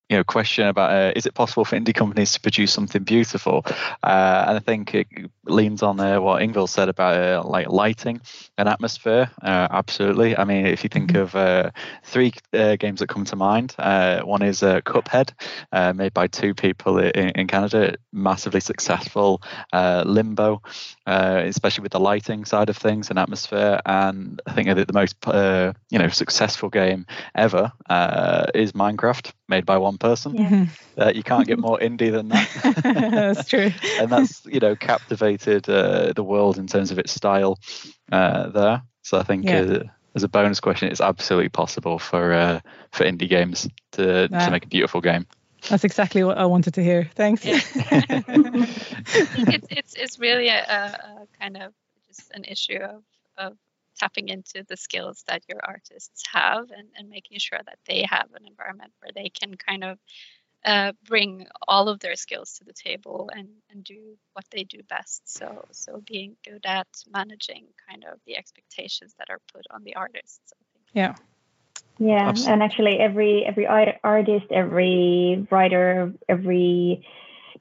you 0.09 0.17
know 0.17 0.25
question 0.25 0.67
about 0.67 0.91
uh, 0.93 1.13
is 1.17 1.27
it 1.27 1.35
possible 1.35 1.65
for 1.65 1.77
indie 1.77 1.95
companies 1.95 2.33
to 2.33 2.41
produce 2.41 2.73
something 2.73 3.03
beautiful, 3.03 3.63
uh, 4.03 4.45
and 4.49 4.57
I 4.57 4.61
think 4.61 4.95
it 4.95 5.07
leans 5.47 5.83
on 5.83 5.99
uh, 6.01 6.21
what 6.21 6.43
Yngvill 6.43 6.69
said 6.69 6.89
about 6.89 7.15
uh, 7.17 7.43
like 7.45 7.69
lighting 7.69 8.21
and 8.59 8.69
atmosphere. 8.69 9.31
Uh, 9.43 9.69
absolutely, 9.71 10.37
I 10.37 10.45
mean 10.45 10.67
if 10.67 10.83
you 10.85 10.89
think 10.89 11.13
Mhm. 11.13 11.21
of 11.23 11.35
uh, 11.35 11.71
three 12.05 12.33
uh, 12.53 12.77
games 12.77 13.01
that 13.01 13.09
come 13.09 13.25
to 13.27 13.37
mind, 13.37 13.75
uh, 13.79 14.21
one 14.23 14.43
is 14.43 14.63
uh, 14.63 14.81
Cuphead, 14.81 15.31
uh, 15.73 15.93
made 15.93 16.13
by 16.15 16.27
two 16.27 16.55
people 16.55 16.99
in, 16.99 17.31
in 17.31 17.47
Canada, 17.47 17.95
massively 18.13 18.61
successful. 18.61 19.43
Uh, 19.73 20.03
Limbo, 20.07 20.63
uh, 21.07 21.43
especially 21.45 21.83
with 21.83 21.93
the 21.93 22.01
lighting 22.01 22.45
side 22.45 22.69
of 22.69 22.77
things 22.77 23.11
and 23.11 23.19
atmosphere. 23.19 23.81
And 23.85 24.41
I 24.47 24.53
think 24.53 24.69
that 24.69 24.87
the 24.87 24.93
most 24.93 25.17
uh, 25.27 25.73
you 25.91 25.99
know 25.99 26.09
successful 26.09 26.69
game 26.69 27.07
ever 27.35 27.73
uh, 27.89 28.47
is 28.55 28.73
Minecraft, 28.73 29.33
made 29.49 29.65
by 29.65 29.79
one 29.79 29.99
person. 29.99 30.35
Yeah. 30.37 30.67
Uh, 30.99 31.13
you 31.15 31.23
can't 31.23 31.47
get 31.47 31.59
more 31.59 31.79
indie 31.79 32.11
than 32.11 32.29
that. 32.29 32.49
that's 33.37 33.49
true. 33.49 33.71
and 34.01 34.11
that's 34.11 34.45
you 34.47 34.61
know 34.61 34.75
captivated 34.77 35.69
uh, 35.69 36.13
the 36.15 36.25
world 36.25 36.59
in 36.59 36.67
terms 36.67 36.91
of 36.91 36.99
its 36.99 37.13
style 37.13 37.59
uh, 38.13 38.49
there. 38.49 38.83
So 39.03 39.19
I 39.19 39.23
think. 39.23 39.45
Yeah. 39.45 39.61
Uh, 39.61 39.83
as 40.15 40.23
a 40.23 40.29
bonus 40.29 40.61
question, 40.61 40.89
it's 40.91 41.03
absolutely 41.03 41.51
possible 41.51 41.99
for 41.99 42.33
uh, 42.33 42.61
for 42.91 43.05
indie 43.05 43.29
games 43.29 43.69
to, 43.93 44.29
Yeah. 44.31 44.47
to 44.47 44.51
make 44.51 44.65
a 44.65 44.69
beautiful 44.69 45.03
game. 45.03 45.27
That's 45.69 45.85
exactly 45.85 46.25
what 46.25 46.39
I 46.39 46.47
wanted 46.47 46.73
to 46.75 46.83
hear. 46.83 47.11
Thanks. 47.15 47.45
Yeah. 47.45 47.57
I 47.57 48.21
think 49.05 49.49
it's 49.53 49.67
it's 49.71 49.95
it's 49.95 50.19
really 50.19 50.49
a, 50.49 50.65
a, 50.65 51.23
a 51.23 51.27
kind 51.39 51.57
of 51.59 51.75
just 52.09 52.31
an 52.33 52.45
issue 52.45 52.79
of 52.79 53.03
of 53.37 53.57
tapping 53.99 54.29
into 54.29 54.65
the 54.69 54.77
skills 54.77 55.25
that 55.27 55.43
your 55.49 55.61
artists 55.63 56.25
have 56.33 56.71
and, 56.71 56.89
and 56.97 57.09
making 57.09 57.39
sure 57.39 57.61
that 57.65 57.79
they 57.87 58.05
have 58.09 58.29
an 58.35 58.47
environment 58.47 58.93
where 59.01 59.13
they 59.15 59.29
can 59.29 59.55
kind 59.57 59.85
of 59.85 59.99
uh, 60.65 60.93
bring 61.07 61.47
all 61.69 61.89
of 61.89 62.01
their 62.01 62.17
skills 62.17 62.55
to 62.55 62.65
the 62.65 62.73
table 62.73 63.31
and, 63.33 63.49
and 63.71 63.85
do 63.85 64.17
what 64.33 64.45
they 64.51 64.65
do 64.65 64.79
best. 64.89 65.23
So 65.25 65.65
so 65.71 66.03
being 66.07 66.37
good 66.45 66.65
at 66.67 66.89
managing 67.11 67.67
kind 67.89 68.05
of 68.05 68.19
the 68.27 68.37
expectations 68.37 69.15
that 69.19 69.29
are 69.31 69.41
put 69.53 69.65
on 69.71 69.85
the 69.85 69.95
artists. 69.95 70.53
I 70.53 70.63
think. 70.73 70.87
yeah. 70.93 71.15
Yeah, 71.99 72.29
Abs- 72.29 72.47
and 72.47 72.63
actually, 72.63 72.99
every 72.99 73.45
every 73.47 73.67
artist, 73.67 74.47
every 74.51 75.47
writer, 75.51 76.13
every 76.29 77.07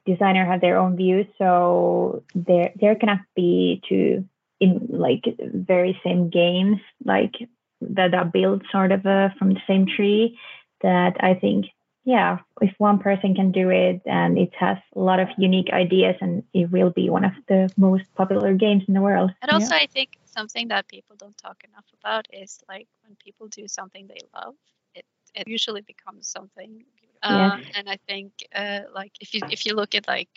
designer 0.06 0.45
have 0.45 0.62
their 0.62 0.78
own 0.78 0.98
views. 0.98 1.26
So 1.38 2.24
there 2.34 2.74
there 2.80 2.95
cannot 2.95 3.19
be 3.36 3.82
two 3.88 4.26
in 4.59 4.87
like 4.89 5.23
very 5.39 5.99
same 6.03 6.29
games 6.29 6.77
like 7.03 7.35
that 7.81 8.13
are 8.13 8.25
built 8.25 8.61
sort 8.71 8.91
of 8.91 9.05
uh, 9.05 9.29
from 9.37 9.49
the 9.53 9.61
same 9.67 9.85
tree. 9.85 10.37
That 10.81 11.15
I 11.19 11.33
think 11.33 11.65
yeah, 12.05 12.37
if 12.61 12.71
one 12.77 12.99
person 12.99 13.33
can 13.33 13.51
do 13.51 13.69
it 13.71 14.01
and 14.05 14.37
it 14.37 14.53
has 14.59 14.77
a 14.95 14.99
lot 14.99 15.19
of 15.19 15.27
unique 15.39 15.71
ideas 15.73 16.15
and 16.21 16.43
it 16.53 16.69
will 16.71 16.91
be 16.91 17.09
one 17.09 17.25
of 17.25 17.33
the 17.47 17.67
most 17.77 18.03
popular 18.15 18.53
games 18.53 18.83
in 18.87 18.93
the 18.93 19.01
world. 19.01 19.31
And 19.41 19.49
also, 19.49 19.73
yeah. 19.73 19.81
I 19.81 19.87
think 19.87 20.19
something 20.25 20.67
that 20.67 20.87
people 20.87 21.15
don't 21.15 21.37
talk 21.37 21.63
enough 21.63 21.85
about 21.99 22.27
is 22.31 22.59
like 22.69 22.87
when 23.01 23.15
people 23.15 23.47
do 23.47 23.67
something 23.67 24.05
they 24.07 24.19
love, 24.35 24.53
it, 24.93 25.03
it 25.33 25.47
usually 25.47 25.81
becomes 25.81 26.27
something. 26.27 26.83
Um, 27.23 27.63
And 27.73 27.89
I 27.89 27.97
think 28.07 28.33
uh, 28.53 28.81
like 28.93 29.13
if 29.19 29.33
you 29.33 29.41
if 29.49 29.65
you 29.65 29.73
look 29.73 29.95
at 29.95 30.07
like 30.07 30.29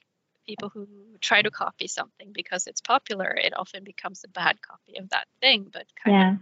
people 0.48 0.70
who 0.70 0.88
try 1.20 1.42
to 1.42 1.50
copy 1.50 1.86
something 1.86 2.32
because 2.32 2.66
it's 2.66 2.80
popular, 2.80 3.30
it 3.30 3.52
often 3.56 3.84
becomes 3.84 4.24
a 4.24 4.28
bad 4.28 4.60
copy 4.62 4.98
of 4.98 5.10
that 5.10 5.26
thing. 5.40 5.68
But 5.72 5.86
kind 6.02 6.16
yeah. 6.16 6.32
of 6.32 6.38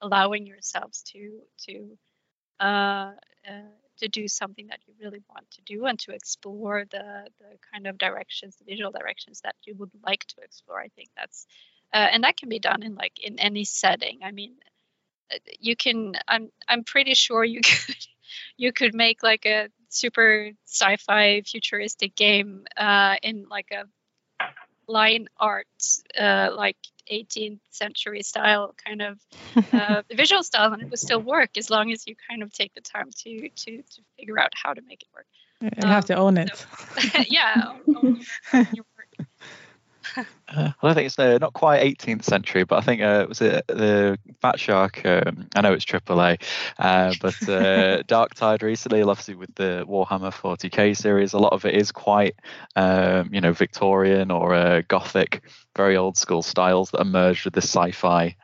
allowing 0.00 0.46
yourselves 0.46 1.02
to 1.12 1.40
to 1.66 1.98
uh, 2.58 3.12
uh, 3.48 3.76
to 3.98 4.08
do 4.08 4.26
something 4.28 4.68
that 4.68 4.80
you 4.86 4.94
really 5.00 5.22
want 5.28 5.50
to 5.52 5.62
do 5.62 5.84
and 5.84 5.98
to 6.00 6.12
explore 6.12 6.84
the 6.90 7.26
the 7.40 7.58
kind 7.72 7.86
of 7.86 7.98
directions, 7.98 8.56
the 8.56 8.64
visual 8.64 8.90
directions 8.90 9.42
that 9.44 9.56
you 9.64 9.74
would 9.76 9.90
like 10.02 10.24
to 10.24 10.36
explore. 10.42 10.80
I 10.80 10.88
think 10.96 11.10
that's 11.16 11.46
uh, 11.92 12.08
and 12.12 12.24
that 12.24 12.36
can 12.36 12.48
be 12.48 12.58
done 12.58 12.82
in 12.82 12.94
like 12.94 13.18
in 13.22 13.38
any 13.38 13.64
setting. 13.64 14.20
I 14.24 14.32
mean, 14.32 14.54
uh, 15.32 15.38
you 15.60 15.76
can. 15.76 16.14
I'm 16.26 16.50
I'm 16.66 16.84
pretty 16.84 17.14
sure 17.14 17.44
you 17.44 17.60
could 17.64 18.06
you 18.56 18.72
could 18.72 18.94
make 18.94 19.22
like 19.22 19.46
a 19.46 19.68
super 19.88 20.50
sci-fi 20.66 21.42
futuristic 21.42 22.14
game 22.16 22.66
uh, 22.76 23.16
in 23.22 23.46
like 23.48 23.72
a 23.72 23.84
line 24.88 25.28
art 25.38 25.66
uh, 26.18 26.50
like 26.56 26.76
18th 27.10 27.60
century 27.70 28.22
style 28.22 28.74
kind 28.84 29.02
of 29.02 29.18
uh, 29.72 30.02
visual 30.12 30.42
style 30.42 30.72
and 30.72 30.82
it 30.82 30.90
would 30.90 30.98
still 30.98 31.20
work 31.20 31.50
as 31.56 31.70
long 31.70 31.92
as 31.92 32.06
you 32.06 32.14
kind 32.28 32.42
of 32.42 32.52
take 32.52 32.74
the 32.74 32.80
time 32.80 33.10
to 33.10 33.48
to 33.48 33.82
to 33.82 34.02
figure 34.18 34.38
out 34.38 34.52
how 34.54 34.72
to 34.72 34.82
make 34.82 35.02
it 35.02 35.08
work. 35.14 35.26
You 35.62 35.70
um, 35.84 35.88
have 35.88 36.04
to 36.06 36.14
own 36.14 36.36
it. 36.36 36.50
so, 36.56 37.22
yeah 37.28 37.72
own, 37.86 37.96
own 38.52 38.68
your, 38.72 38.84
uh, 40.16 40.24
I 40.48 40.74
don't 40.82 40.94
think 40.94 41.06
it's 41.06 41.18
uh, 41.18 41.38
not 41.38 41.52
quite 41.52 41.82
18th 41.82 42.24
century, 42.24 42.64
but 42.64 42.76
I 42.76 42.80
think 42.82 43.02
uh, 43.02 43.26
was 43.28 43.40
it 43.40 43.66
the 43.68 44.18
Fatshark? 44.42 45.04
Um, 45.04 45.48
I 45.54 45.60
know 45.60 45.72
it's 45.72 45.84
AAA, 45.84 46.42
uh, 46.78 47.14
but 47.20 47.34
uh, 47.48 48.02
Darktide 48.08 48.62
recently, 48.62 49.02
obviously 49.02 49.34
with 49.34 49.54
the 49.54 49.84
Warhammer 49.88 50.32
40k 50.32 50.96
series, 50.96 51.32
a 51.32 51.38
lot 51.38 51.52
of 51.52 51.64
it 51.64 51.74
is 51.74 51.92
quite, 51.92 52.36
um, 52.76 53.30
you 53.32 53.40
know, 53.40 53.52
Victorian 53.52 54.30
or 54.30 54.54
uh, 54.54 54.82
Gothic, 54.88 55.42
very 55.76 55.96
old 55.96 56.16
school 56.16 56.42
styles 56.42 56.90
that 56.90 57.00
are 57.00 57.04
merged 57.04 57.44
with 57.44 57.54
this 57.54 57.64
sci-fi 57.64 58.36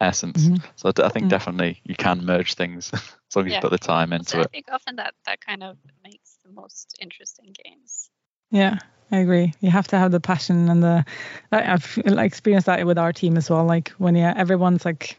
essence. 0.00 0.44
Mm-hmm. 0.44 0.64
So 0.76 0.88
I 0.88 1.08
think 1.08 1.24
mm-hmm. 1.24 1.28
definitely 1.28 1.80
you 1.84 1.94
can 1.94 2.24
merge 2.24 2.54
things 2.54 2.90
as 2.94 3.36
long 3.36 3.46
as 3.46 3.52
yeah. 3.52 3.58
you 3.58 3.62
put 3.62 3.70
the 3.70 3.78
time 3.78 4.12
into 4.12 4.30
so 4.30 4.40
it. 4.40 4.46
I 4.46 4.48
think 4.48 4.66
often 4.72 4.96
that 4.96 5.14
that 5.26 5.44
kind 5.44 5.62
of 5.62 5.76
makes 6.02 6.38
the 6.44 6.50
most 6.50 6.98
interesting 7.00 7.54
games. 7.64 8.10
Yeah, 8.50 8.78
I 9.12 9.18
agree. 9.18 9.52
You 9.60 9.70
have 9.70 9.88
to 9.88 9.98
have 9.98 10.12
the 10.12 10.20
passion 10.20 10.68
and 10.68 10.82
the. 10.82 11.04
I've 11.50 11.98
experienced 12.04 12.66
that 12.66 12.84
with 12.86 12.98
our 12.98 13.12
team 13.12 13.36
as 13.36 13.50
well. 13.50 13.64
Like 13.64 13.90
when 13.98 14.14
yeah, 14.14 14.32
everyone's 14.36 14.84
like 14.84 15.18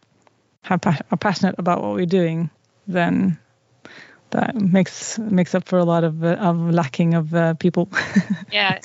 have 0.62 0.82
are 0.86 1.18
passionate 1.18 1.56
about 1.58 1.82
what 1.82 1.94
we're 1.94 2.06
doing, 2.06 2.50
then 2.88 3.38
that 4.32 4.56
makes 4.56 5.20
makes 5.20 5.54
up 5.56 5.68
for 5.68 5.78
a 5.78 5.84
lot 5.84 6.04
of 6.04 6.24
uh, 6.24 6.38
of 6.40 6.58
lacking 6.58 7.14
of 7.14 7.34
uh, 7.34 7.54
people. 7.56 7.90
yeah. 8.52 8.80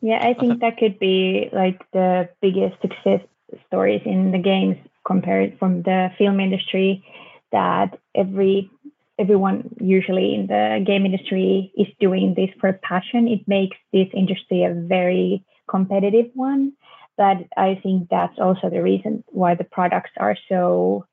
yeah, 0.00 0.26
I 0.26 0.34
think 0.34 0.60
that 0.60 0.78
could 0.78 0.98
be 0.98 1.50
like 1.52 1.80
the 1.92 2.28
biggest 2.40 2.80
success 2.80 3.20
stories 3.66 4.02
in 4.04 4.32
the 4.32 4.38
games 4.38 4.76
compared 5.06 5.58
from 5.58 5.82
the 5.82 6.10
film 6.18 6.40
industry. 6.40 7.04
That 7.50 7.98
every 8.14 8.70
everyone 9.18 9.74
usually 9.80 10.34
in 10.34 10.46
the 10.46 10.82
game 10.86 11.04
industry 11.04 11.72
is 11.76 11.88
doing 12.00 12.34
this 12.36 12.50
for 12.60 12.72
passion, 12.82 13.28
it 13.28 13.46
makes 13.46 13.76
this 13.92 14.08
industry 14.14 14.64
a 14.64 14.72
very 14.74 15.44
competitive 15.68 16.30
one. 16.34 16.72
But 17.16 17.38
I 17.56 17.80
think 17.82 18.08
that's 18.10 18.38
also 18.38 18.70
the 18.70 18.82
reason 18.82 19.24
why 19.28 19.56
the 19.56 19.64
products 19.64 20.12
are 20.18 20.36
so 20.48 21.04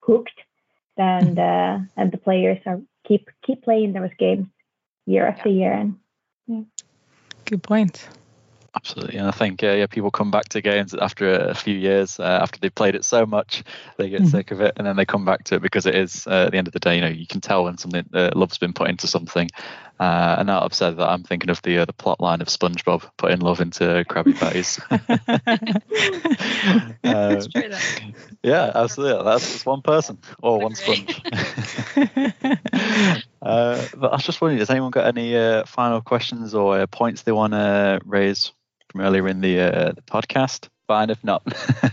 hooked 0.00 0.40
and 0.96 1.38
uh, 1.38 1.78
and 1.96 2.10
the 2.10 2.18
players 2.18 2.58
are 2.66 2.80
keep 3.06 3.28
keep 3.44 3.62
playing 3.62 3.92
those 3.92 4.10
games 4.18 4.46
year 5.06 5.26
after 5.26 5.50
year. 5.50 5.72
And 5.72 5.96
yeah. 6.46 6.62
Good 7.44 7.62
point. 7.62 8.08
Absolutely, 8.76 9.16
and 9.16 9.26
I 9.26 9.32
think 9.32 9.64
uh, 9.64 9.72
yeah, 9.72 9.86
people 9.86 10.12
come 10.12 10.30
back 10.30 10.48
to 10.50 10.60
games 10.60 10.94
after 10.94 11.32
a, 11.32 11.56
few 11.56 11.74
years 11.74 12.20
uh, 12.20 12.38
after 12.40 12.60
they've 12.60 12.72
played 12.72 12.94
it 12.94 13.04
so 13.04 13.26
much, 13.26 13.64
they 13.96 14.08
get 14.08 14.20
mm-hmm. 14.20 14.30
sick 14.30 14.52
of 14.52 14.60
it, 14.60 14.74
and 14.76 14.86
then 14.86 14.94
they 14.94 15.04
come 15.04 15.24
back 15.24 15.42
to 15.44 15.56
it 15.56 15.62
because 15.62 15.86
it 15.86 15.96
is 15.96 16.24
uh, 16.28 16.44
at 16.44 16.52
the 16.52 16.58
end 16.58 16.68
of 16.68 16.72
the 16.72 16.78
day, 16.78 16.94
you 16.94 17.00
know, 17.00 17.08
you 17.08 17.26
can 17.26 17.40
tell 17.40 17.64
when 17.64 17.78
something 17.78 18.08
uh, 18.14 18.30
love's 18.36 18.58
been 18.58 18.72
put 18.72 18.88
into 18.88 19.08
something. 19.08 19.50
Uh, 19.98 20.36
and 20.38 20.46
now 20.46 20.62
I've 20.62 20.72
said 20.72 20.98
that, 20.98 21.08
I'm 21.08 21.24
thinking 21.24 21.50
of 21.50 21.60
the 21.62 21.78
uh, 21.78 21.84
the 21.84 21.92
plot 21.92 22.20
line 22.20 22.40
of 22.40 22.46
SpongeBob 22.46 23.10
putting 23.16 23.40
love 23.40 23.60
into 23.60 24.04
Krabby 24.08 24.38
Patties. 24.38 24.78
true, 27.48 27.70
yeah, 28.44 28.70
absolutely. 28.72 29.24
That's 29.24 29.52
just 29.52 29.66
one 29.66 29.82
person 29.82 30.18
or 30.40 30.60
one 30.60 30.76
sponge. 30.76 31.20
but 33.42 33.42
I 33.42 33.88
was 33.98 34.22
just 34.22 34.40
wondering, 34.40 34.60
has 34.60 34.70
anyone 34.70 34.92
got 34.92 35.06
any 35.06 35.34
final 35.66 36.02
questions 36.02 36.54
or 36.54 36.86
points 36.86 37.22
they 37.22 37.32
want 37.32 37.54
to 37.54 38.00
raise? 38.06 38.52
From 38.90 39.02
earlier 39.02 39.28
in 39.28 39.40
the, 39.40 39.60
uh, 39.60 39.92
the 39.92 40.02
podcast. 40.02 40.68
Fine 40.86 41.10
if 41.10 41.22
not. 41.22 41.42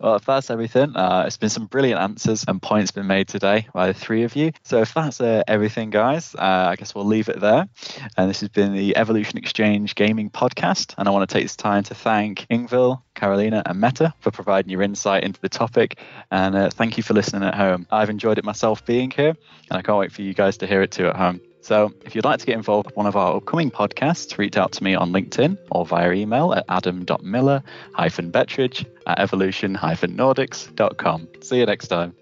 Well, 0.00 0.14
if 0.14 0.24
that's 0.24 0.50
everything, 0.50 0.94
uh, 0.94 1.24
it's 1.26 1.36
been 1.36 1.48
some 1.48 1.66
brilliant 1.66 2.00
answers 2.00 2.44
and 2.46 2.62
points 2.62 2.92
been 2.92 3.08
made 3.08 3.26
today 3.26 3.66
by 3.74 3.88
the 3.88 3.94
three 3.94 4.22
of 4.22 4.36
you. 4.36 4.52
So 4.62 4.80
if 4.80 4.94
that's 4.94 5.20
uh, 5.20 5.42
everything, 5.48 5.90
guys, 5.90 6.36
uh, 6.36 6.68
I 6.70 6.76
guess 6.76 6.94
we'll 6.94 7.04
leave 7.04 7.28
it 7.28 7.40
there. 7.40 7.68
And 8.16 8.30
this 8.30 8.40
has 8.40 8.48
been 8.48 8.74
the 8.74 8.96
Evolution 8.96 9.38
Exchange 9.38 9.96
Gaming 9.96 10.30
Podcast. 10.30 10.94
And 10.98 11.08
I 11.08 11.10
want 11.10 11.28
to 11.28 11.32
take 11.32 11.44
this 11.44 11.56
time 11.56 11.82
to 11.84 11.94
thank 11.94 12.46
Yngvill, 12.48 13.02
Karoliina, 13.16 13.62
and 13.66 13.80
Mette 13.80 14.12
for 14.20 14.30
providing 14.30 14.70
your 14.70 14.82
insight 14.82 15.24
into 15.24 15.40
the 15.40 15.48
topic. 15.48 15.98
And 16.30 16.54
uh, 16.54 16.70
thank 16.70 16.96
you 16.96 17.02
for 17.02 17.14
listening 17.14 17.42
at 17.42 17.56
home. 17.56 17.86
I've 17.90 18.10
enjoyed 18.10 18.38
it 18.38 18.44
myself 18.44 18.86
being 18.86 19.10
here, 19.10 19.34
and 19.68 19.78
I 19.78 19.82
can't 19.82 19.98
wait 19.98 20.12
for 20.12 20.22
you 20.22 20.32
guys 20.32 20.58
to 20.58 20.68
hear 20.68 20.82
it 20.82 20.92
too 20.92 21.08
at 21.08 21.16
home. 21.16 21.40
So 21.68 21.92
if 22.06 22.14
you'd 22.14 22.24
like 22.24 22.40
to 22.40 22.46
get 22.46 22.54
involved 22.54 22.86
with 22.86 22.96
one 22.96 23.04
of 23.04 23.14
our 23.14 23.36
upcoming 23.36 23.70
podcasts, 23.70 24.38
reach 24.38 24.56
out 24.56 24.72
to 24.72 24.82
me 24.82 24.94
on 24.94 25.12
LinkedIn 25.12 25.58
or 25.70 25.84
via 25.84 26.12
email 26.12 26.54
at 26.54 26.64
adam.miller-bettridge 26.66 28.86
at 29.06 29.18
evolution-nordics.com. 29.18 31.28
See 31.42 31.58
you 31.58 31.66
next 31.66 31.88
time. 31.88 32.14